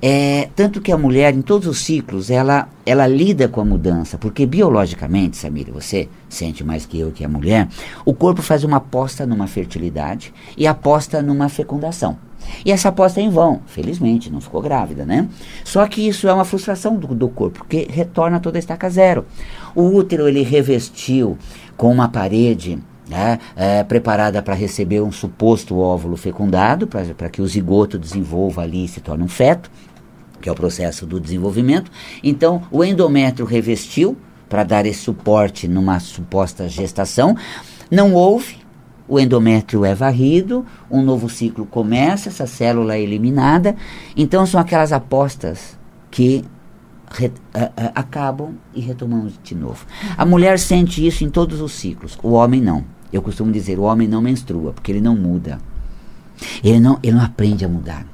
É, 0.00 0.48
tanto 0.54 0.80
que 0.80 0.92
a 0.92 0.98
mulher, 0.98 1.34
em 1.34 1.42
todos 1.42 1.66
os 1.66 1.78
ciclos, 1.78 2.30
ela, 2.30 2.68
ela 2.84 3.06
lida 3.06 3.48
com 3.48 3.60
a 3.60 3.64
mudança, 3.64 4.18
porque 4.18 4.46
biologicamente, 4.46 5.36
Samir, 5.36 5.72
você 5.72 6.08
sente 6.28 6.64
mais 6.64 6.84
que 6.86 6.98
eu 6.98 7.10
que 7.10 7.24
a 7.24 7.28
mulher, 7.28 7.68
o 8.04 8.14
corpo 8.14 8.42
faz 8.42 8.64
uma 8.64 8.78
aposta 8.78 9.26
numa 9.26 9.46
fertilidade 9.46 10.32
e 10.56 10.66
aposta 10.66 11.22
numa 11.22 11.48
fecundação. 11.48 12.18
E 12.64 12.70
essa 12.70 12.90
aposta 12.90 13.20
é 13.20 13.22
em 13.22 13.30
vão, 13.30 13.62
felizmente, 13.66 14.30
não 14.30 14.40
ficou 14.40 14.60
grávida, 14.60 15.04
né? 15.04 15.28
Só 15.64 15.86
que 15.86 16.06
isso 16.06 16.28
é 16.28 16.32
uma 16.32 16.44
frustração 16.44 16.96
do, 16.96 17.14
do 17.14 17.28
corpo, 17.28 17.60
porque 17.60 17.88
retorna 17.90 18.40
toda 18.40 18.58
a 18.58 18.60
estaca 18.60 18.88
zero. 18.90 19.24
O 19.74 19.82
útero, 19.82 20.28
ele 20.28 20.42
revestiu 20.42 21.38
com 21.76 21.90
uma 21.90 22.08
parede 22.08 22.78
né, 23.08 23.38
é, 23.54 23.84
preparada 23.84 24.42
para 24.42 24.54
receber 24.54 25.00
um 25.00 25.12
suposto 25.12 25.78
óvulo 25.78 26.16
fecundado, 26.16 26.86
para 26.86 27.28
que 27.28 27.42
o 27.42 27.46
zigoto 27.46 27.98
desenvolva 27.98 28.62
ali 28.62 28.84
e 28.84 28.88
se 28.88 29.00
torne 29.00 29.22
um 29.22 29.28
feto 29.28 29.70
que 30.44 30.48
é 30.50 30.52
o 30.52 30.54
processo 30.54 31.06
do 31.06 31.18
desenvolvimento. 31.18 31.90
Então, 32.22 32.64
o 32.70 32.84
endométrio 32.84 33.46
revestiu 33.46 34.14
para 34.46 34.62
dar 34.62 34.84
esse 34.84 34.98
suporte 35.00 35.66
numa 35.66 35.98
suposta 35.98 36.68
gestação. 36.68 37.34
Não 37.90 38.12
houve, 38.12 38.58
o 39.08 39.18
endométrio 39.18 39.86
é 39.86 39.94
varrido, 39.94 40.66
um 40.90 41.00
novo 41.00 41.30
ciclo 41.30 41.64
começa, 41.64 42.28
essa 42.28 42.46
célula 42.46 42.94
é 42.94 43.00
eliminada. 43.00 43.74
Então, 44.14 44.44
são 44.44 44.60
aquelas 44.60 44.92
apostas 44.92 45.78
que 46.10 46.44
re, 47.10 47.32
acabam 47.94 48.54
e 48.74 48.82
retomamos 48.82 49.40
de 49.42 49.54
novo. 49.54 49.86
A 50.14 50.26
mulher 50.26 50.58
sente 50.58 51.06
isso 51.06 51.24
em 51.24 51.30
todos 51.30 51.62
os 51.62 51.72
ciclos, 51.72 52.18
o 52.22 52.32
homem 52.32 52.60
não. 52.60 52.84
Eu 53.14 53.22
costumo 53.22 53.52
dizer, 53.52 53.78
o 53.78 53.82
homem 53.82 54.08
não 54.08 54.20
menstrua, 54.20 54.72
porque 54.72 54.90
ele 54.90 55.00
não 55.00 55.14
muda. 55.14 55.60
Ele 56.64 56.80
não, 56.80 56.98
ele 57.00 57.16
não 57.16 57.22
aprende 57.22 57.64
a 57.64 57.68
mudar. 57.68 58.04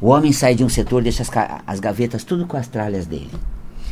O 0.00 0.06
homem 0.06 0.30
sai 0.30 0.54
de 0.54 0.62
um 0.62 0.68
setor, 0.68 1.02
deixa 1.02 1.22
as, 1.22 1.30
as 1.66 1.80
gavetas 1.80 2.22
tudo 2.22 2.46
com 2.46 2.56
as 2.56 2.68
tralhas 2.68 3.06
dele. 3.06 3.32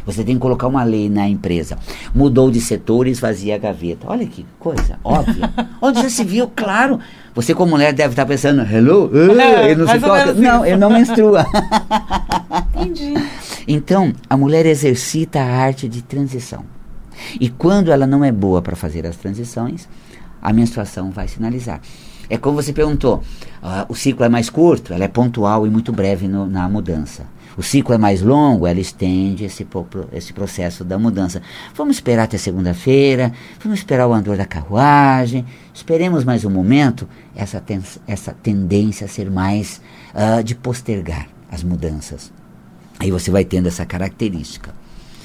Você 0.06 0.22
tem 0.22 0.36
que 0.36 0.40
colocar 0.40 0.68
uma 0.68 0.84
lei 0.84 1.10
na 1.10 1.28
empresa. 1.28 1.76
Mudou 2.14 2.52
de 2.52 2.60
setor 2.60 3.08
e 3.08 3.10
esvazia 3.10 3.56
a 3.56 3.58
gaveta. 3.58 4.06
Olha 4.06 4.24
que 4.26 4.46
coisa 4.60 4.96
óbvia. 5.02 5.52
Onde 5.82 6.02
já 6.02 6.08
se 6.08 6.22
viu, 6.22 6.48
claro. 6.54 7.00
Você, 7.34 7.52
como 7.52 7.72
mulher, 7.72 7.92
deve 7.92 8.10
estar 8.10 8.24
pensando, 8.24 8.62
hello? 8.62 9.06
Uh, 9.06 9.32
ele 9.64 9.74
não 9.74 9.88
se 9.88 9.98
toca. 9.98 10.34
Não, 10.34 10.64
ele 10.64 10.76
não 10.76 10.90
menstrua. 10.90 11.44
Entendi. 12.76 13.14
Então, 13.66 14.12
a 14.30 14.36
mulher 14.36 14.66
exercita 14.66 15.40
a 15.40 15.44
arte 15.44 15.88
de 15.88 16.00
transição. 16.00 16.64
E 17.40 17.48
quando 17.48 17.90
ela 17.90 18.06
não 18.06 18.24
é 18.24 18.30
boa 18.30 18.62
para 18.62 18.76
fazer 18.76 19.04
as 19.04 19.16
transições, 19.16 19.88
a 20.40 20.52
menstruação 20.52 21.10
vai 21.10 21.28
sinalizar. 21.28 21.80
É 22.30 22.36
como 22.36 22.56
você 22.56 22.72
perguntou, 22.72 23.22
uh, 23.62 23.86
o 23.88 23.94
ciclo 23.94 24.24
é 24.24 24.28
mais 24.28 24.50
curto, 24.50 24.92
ela 24.92 25.04
é 25.04 25.08
pontual 25.08 25.66
e 25.66 25.70
muito 25.70 25.92
breve 25.92 26.28
no, 26.28 26.46
na 26.46 26.68
mudança. 26.68 27.26
O 27.56 27.62
ciclo 27.62 27.92
é 27.92 27.98
mais 27.98 28.22
longo, 28.22 28.66
ela 28.66 28.78
estende 28.78 29.44
esse, 29.44 29.66
esse 30.12 30.32
processo 30.32 30.84
da 30.84 30.96
mudança. 30.96 31.42
Vamos 31.74 31.96
esperar 31.96 32.24
até 32.24 32.38
segunda-feira, 32.38 33.32
vamos 33.60 33.80
esperar 33.80 34.06
o 34.06 34.12
andor 34.12 34.36
da 34.36 34.44
carruagem, 34.44 35.44
esperemos 35.74 36.22
mais 36.22 36.44
um 36.44 36.50
momento, 36.50 37.08
essa, 37.34 37.60
ten 37.60 37.80
essa 38.06 38.32
tendência 38.32 39.06
a 39.06 39.08
ser 39.08 39.28
mais 39.28 39.80
uh, 40.14 40.44
de 40.44 40.54
postergar 40.54 41.26
as 41.50 41.64
mudanças. 41.64 42.30
Aí 43.00 43.10
você 43.10 43.30
vai 43.30 43.44
tendo 43.44 43.66
essa 43.66 43.86
característica. 43.86 44.72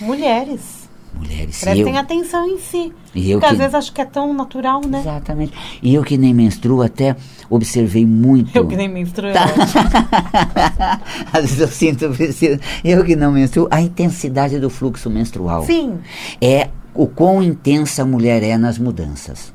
Mulheres. 0.02 0.83
Mulheres, 1.16 1.60
Prestem 1.62 1.94
eu, 1.94 2.00
atenção 2.00 2.48
em 2.48 2.58
si. 2.60 2.92
E 3.16 3.32
eu 3.32 3.40
porque 3.40 3.48
que- 3.48 3.54
às 3.54 3.58
vezes 3.60 3.76
acho 3.76 3.94
que 3.94 4.02
é 4.02 4.06
tão 4.06 4.34
natural, 4.34 4.82
né? 4.86 5.00
Exatamente. 5.00 5.54
E 5.82 5.94
eu 5.94 6.04
que 6.04 6.18
nem 6.18 6.34
menstruo, 6.34 6.82
até 6.82 7.16
observei 7.50 8.06
muito. 8.06 8.56
Eu 8.56 8.68
que 8.68 8.76
nem 8.76 8.90
menstruo. 8.90 9.32
Tá. 9.32 9.46
Às 11.32 11.42
vezes 11.42 11.60
eu 11.60 11.68
sinto, 11.68 12.10
preciso- 12.10 12.60
eu 12.84 13.04
que 13.04 13.16
não 13.16 13.32
menstruo, 13.32 13.68
a 13.72 13.82
intensidade 13.82 14.60
do 14.60 14.70
fluxo 14.70 15.10
menstrual. 15.10 15.66
Sim. 15.66 16.00
É 16.42 16.70
o 16.94 17.08
quão 17.08 17.42
intensa 17.42 18.02
a 18.02 18.06
mulher 18.06 18.44
é 18.44 18.58
nas 18.58 18.78
mudanças. 18.78 19.54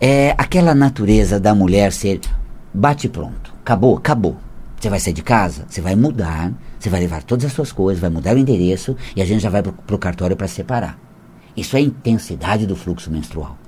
É 0.00 0.34
aquela 0.38 0.74
natureza 0.74 1.40
da 1.40 1.54
mulher 1.54 1.92
ser 1.92 2.20
bate 2.72 3.08
pronto, 3.08 3.52
acabou, 3.60 3.96
acabou. 3.96 4.36
Você 4.78 4.90
vai 4.90 5.00
sair 5.00 5.14
de 5.14 5.22
casa, 5.22 5.64
você 5.68 5.80
vai 5.80 5.96
mudar, 5.96 6.52
você 6.86 6.90
vai 6.90 7.00
levar 7.00 7.22
todas 7.24 7.44
as 7.44 7.52
suas 7.52 7.72
coisas, 7.72 8.00
vai 8.00 8.10
mudar 8.10 8.36
o 8.36 8.38
endereço 8.38 8.96
e 9.14 9.20
a 9.20 9.24
gente 9.24 9.42
já 9.42 9.50
vai 9.50 9.62
pro, 9.62 9.72
pro 9.72 9.98
cartório 9.98 10.36
para 10.36 10.46
separar. 10.46 10.96
Isso 11.56 11.76
é 11.76 11.80
a 11.80 11.82
intensidade 11.82 12.66
do 12.66 12.76
fluxo 12.76 13.10
menstrual. 13.10 13.58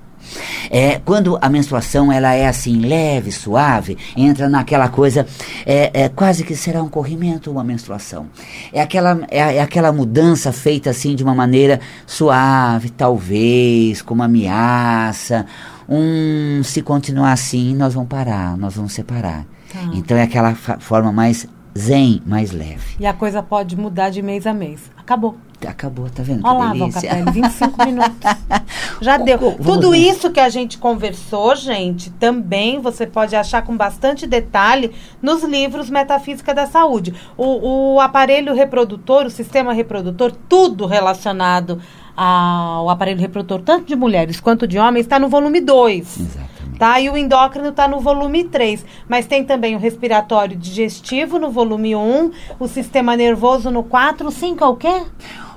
É, 0.69 0.99
quando 0.99 1.37
a 1.41 1.49
menstruação 1.49 2.11
ela 2.11 2.33
é 2.33 2.47
assim 2.47 2.79
leve, 2.79 3.31
suave, 3.31 3.97
entra 4.15 4.47
naquela 4.47 4.87
coisa, 4.87 5.25
é, 5.65 6.03
é 6.03 6.09
quase 6.09 6.43
que 6.43 6.55
será 6.55 6.81
um 6.83 6.87
corrimento 6.87 7.51
uma 7.51 7.63
menstruação. 7.63 8.27
É 8.71 8.81
aquela, 8.81 9.19
é, 9.29 9.39
é 9.55 9.61
aquela 9.61 9.91
mudança 9.91 10.51
feita 10.51 10.89
assim 10.89 11.15
de 11.15 11.23
uma 11.23 11.33
maneira 11.33 11.81
suave, 12.05 12.89
talvez, 12.89 14.01
com 14.01 14.13
uma 14.13 14.25
ameaça. 14.25 15.45
Um, 15.87 16.61
se 16.63 16.81
continuar 16.81 17.33
assim, 17.33 17.75
nós 17.75 17.95
vamos 17.95 18.09
parar, 18.09 18.55
nós 18.55 18.75
vamos 18.75 18.93
separar. 18.93 19.45
Tá. 19.73 19.79
Então 19.93 20.15
é 20.15 20.23
aquela 20.23 20.53
forma 20.53 21.11
mais 21.11 21.47
zen, 21.77 22.21
mais 22.25 22.51
leve. 22.51 22.95
E 22.99 23.05
a 23.05 23.13
coisa 23.13 23.41
pode 23.43 23.75
mudar 23.75 24.09
de 24.09 24.21
mês 24.21 24.45
a 24.47 24.53
mês. 24.53 24.91
Acabou. 24.97 25.37
Acabou, 25.67 26.09
tá 26.09 26.23
vendo? 26.23 26.45
Olha 26.45 26.71
que 26.71 26.79
lá. 26.79 26.85
Valcapelli, 26.87 27.31
25 27.31 27.83
minutos. 27.85 28.17
Já 29.01 29.17
deu. 29.17 29.37
vamos 29.37 29.57
Tudo 29.65 29.89
lá. 29.89 29.97
isso 29.97 30.31
que 30.31 30.39
a 30.39 30.47
gente 30.47 30.77
conversou, 30.77 31.55
gente, 31.55 32.09
também 32.11 32.79
você 32.79 33.05
pode 33.05 33.35
achar 33.35 33.61
com 33.63 33.75
bastante 33.75 34.25
detalhe 34.25 34.91
nos 35.21 35.43
livros 35.43 35.89
Metafísica 35.89 36.53
da 36.53 36.65
Saúde. 36.65 37.13
O, 37.35 37.95
o 37.95 37.99
aparelho 37.99 38.53
reprodutor, 38.53 39.25
o 39.25 39.29
sistema 39.29 39.73
reprodutor, 39.73 40.31
tudo 40.47 40.85
relacionado 40.85 41.81
ao 42.15 42.89
aparelho 42.89 43.19
reprodutor, 43.19 43.61
tanto 43.61 43.85
de 43.85 43.95
mulheres 43.95 44.39
quanto 44.39 44.67
de 44.67 44.77
homens, 44.77 45.05
está 45.05 45.17
no 45.19 45.27
volume 45.29 45.59
2. 45.61 46.19
Exatamente. 46.19 46.58
Tá? 46.79 46.99
E 46.99 47.09
o 47.09 47.17
endócrino 47.17 47.69
está 47.69 47.87
no 47.87 47.99
volume 47.99 48.45
3. 48.45 48.85
Mas 49.07 49.27
tem 49.27 49.43
também 49.43 49.75
o 49.75 49.79
respiratório 49.79 50.55
digestivo 50.55 51.37
no 51.37 51.51
volume 51.51 51.95
1, 51.95 52.31
o 52.57 52.67
sistema 52.67 53.15
nervoso 53.17 53.69
no 53.69 53.83
4, 53.83 54.27
o 54.27 54.31
5 54.31 54.63
é 54.63 54.67
o 54.67 54.75
quê? 54.77 55.03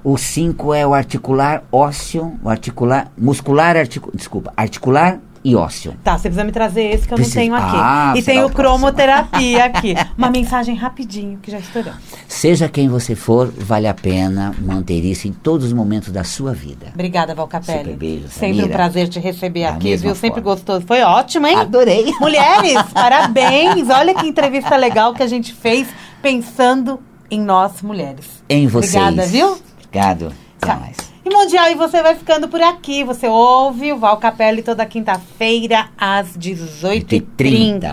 O 0.03 0.19
5 0.19 0.75
é 0.75 0.85
o 0.85 0.93
articular 0.93 1.63
ósseo, 1.71 2.39
o 2.43 2.49
articular, 2.49 3.13
muscular, 3.17 3.77
articu, 3.77 4.11
desculpa, 4.13 4.53
articular 4.57 5.21
e 5.45 5.57
ósseo. 5.57 5.95
Tá, 6.05 6.13
você 6.17 6.23
precisa 6.29 6.45
me 6.45 6.53
trazer 6.53 6.83
esse 6.95 7.07
que 7.07 7.13
eu 7.13 7.17
Preciso. 7.17 7.37
não 7.39 7.43
tenho 7.43 7.55
aqui. 7.57 7.77
Ah, 7.77 8.15
e 8.17 8.23
tem 8.23 8.43
o 8.43 8.47
o 8.47 8.51
cromoterapia 8.51 9.65
aqui. 9.65 9.95
Uma 10.17 10.31
mensagem 10.31 10.75
rapidinho, 10.77 11.39
que 11.43 11.51
já 11.51 11.59
estourou. 11.59 11.93
Seja 12.29 12.69
quem 12.69 12.89
você 12.89 13.15
for, 13.15 13.49
vale 13.49 13.89
a 13.89 13.95
pena 13.95 14.55
manter 14.59 15.05
isso 15.05 15.27
em 15.27 15.33
todos 15.33 15.67
os 15.67 15.73
momentos 15.73 16.11
da 16.13 16.23
sua 16.25 16.53
vida. 16.53 16.89
Obrigada, 16.95 17.35
Valcapelli. 17.35 17.79
Super 17.81 17.97
beijo, 17.97 18.29
Sempre 18.29 18.57
um 18.57 18.61
Samira. 18.61 18.77
prazer 18.77 19.09
te 19.09 19.19
receber 19.19 19.63
Da 19.63 19.71
aqui, 19.71 19.97
viu? 19.97 20.15
Sempre 20.15 20.41
forma. 20.43 20.55
gostoso. 20.55 20.85
Foi 20.87 21.03
ótimo, 21.03 21.47
hein? 21.47 21.57
Adorei. 21.57 22.13
Mulheres, 22.21 22.81
parabéns. 22.95 23.89
Olha 23.91 24.15
que 24.15 24.27
entrevista 24.27 24.77
legal 24.77 25.13
que 25.15 25.23
a 25.23 25.27
gente 25.27 25.53
fez 25.53 25.89
pensando 26.23 27.01
em 27.31 27.41
nós, 27.41 27.83
mulheres. 27.83 28.27
Em 28.49 28.67
vocês. 28.67 28.95
Obrigada, 28.95 29.29
viu? 29.29 29.59
Obrigado. 29.87 30.33
Até 30.61 30.73
Tchau. 30.73 30.81
mais. 30.81 31.12
E 31.25 31.31
Mundial, 31.31 31.71
e 31.71 31.77
você 31.77 32.03
vai 32.03 32.17
ficando 32.17 32.49
por 32.49 32.61
aqui. 32.61 33.05
Você 33.05 33.29
ouve 33.29 33.93
o 33.93 33.97
Val 33.97 34.17
Capelli 34.17 34.61
toda 34.61 34.85
quinta-feira, 34.85 35.89
às 35.97 36.37
18h30. 36.37 37.93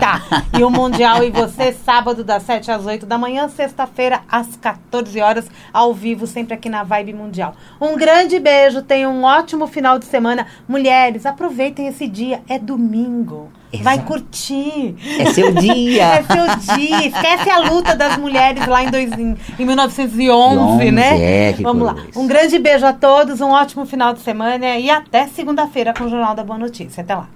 E 0.58 0.64
o 0.64 0.68
Mundial 0.68 1.22
e 1.22 1.30
você, 1.30 1.72
sábado, 1.72 2.24
das 2.24 2.42
7 2.42 2.72
às 2.72 2.84
8 2.84 3.06
da 3.06 3.16
manhã, 3.16 3.48
sexta-feira, 3.48 4.22
às 4.28 4.56
14 4.56 5.20
horas, 5.20 5.48
ao 5.72 5.94
vivo, 5.94 6.26
sempre 6.26 6.54
aqui 6.54 6.68
na 6.68 6.82
Vibe 6.82 7.12
Mundial. 7.12 7.54
Um 7.80 7.96
grande 7.96 8.40
beijo, 8.40 8.82
tenham 8.82 9.14
um 9.14 9.22
ótimo 9.22 9.68
final 9.68 9.96
de 9.96 10.06
semana. 10.06 10.48
Mulheres, 10.68 11.24
aproveitem 11.24 11.86
esse 11.86 12.08
dia, 12.08 12.42
é 12.48 12.58
domingo. 12.58 13.48
Vai 13.82 13.94
Exato. 13.94 14.08
curtir. 14.08 14.96
É 15.18 15.32
seu 15.32 15.52
dia. 15.52 16.06
É 16.20 16.22
seu 16.24 16.76
dia. 16.76 17.06
Esquece 17.06 17.50
a 17.50 17.58
luta 17.58 17.94
das 17.94 18.16
mulheres 18.16 18.66
lá 18.66 18.82
em, 18.82 18.90
dois, 18.90 19.12
em, 19.12 19.36
em 19.58 19.64
1911, 19.64 20.58
11, 20.84 20.90
né? 20.90 21.48
é, 21.48 21.52
que 21.52 21.62
Vamos 21.62 21.86
lá. 21.86 21.96
Um 22.16 22.26
grande 22.26 22.58
beijo 22.58 22.84
a 22.84 22.92
todos, 22.92 23.40
um 23.40 23.50
ótimo 23.50 23.86
final 23.86 24.12
de 24.12 24.20
semana 24.20 24.76
e 24.76 24.90
até 24.90 25.26
segunda-feira 25.28 25.94
com 25.94 26.04
o 26.04 26.08
Jornal 26.08 26.34
da 26.34 26.42
Boa 26.42 26.58
Notícia. 26.58 27.02
Até 27.02 27.14
lá. 27.14 27.28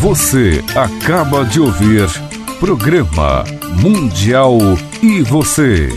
Você 0.00 0.62
acaba 0.74 1.44
de 1.44 1.60
ouvir 1.60 2.08
Programa 2.60 3.44
Mundial 3.82 4.56
e 5.02 5.20
Você. 5.22 5.88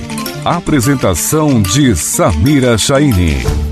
Apresentação 0.44 1.62
de 1.62 1.96
Samira 1.96 2.78
Chaine. 2.78 3.69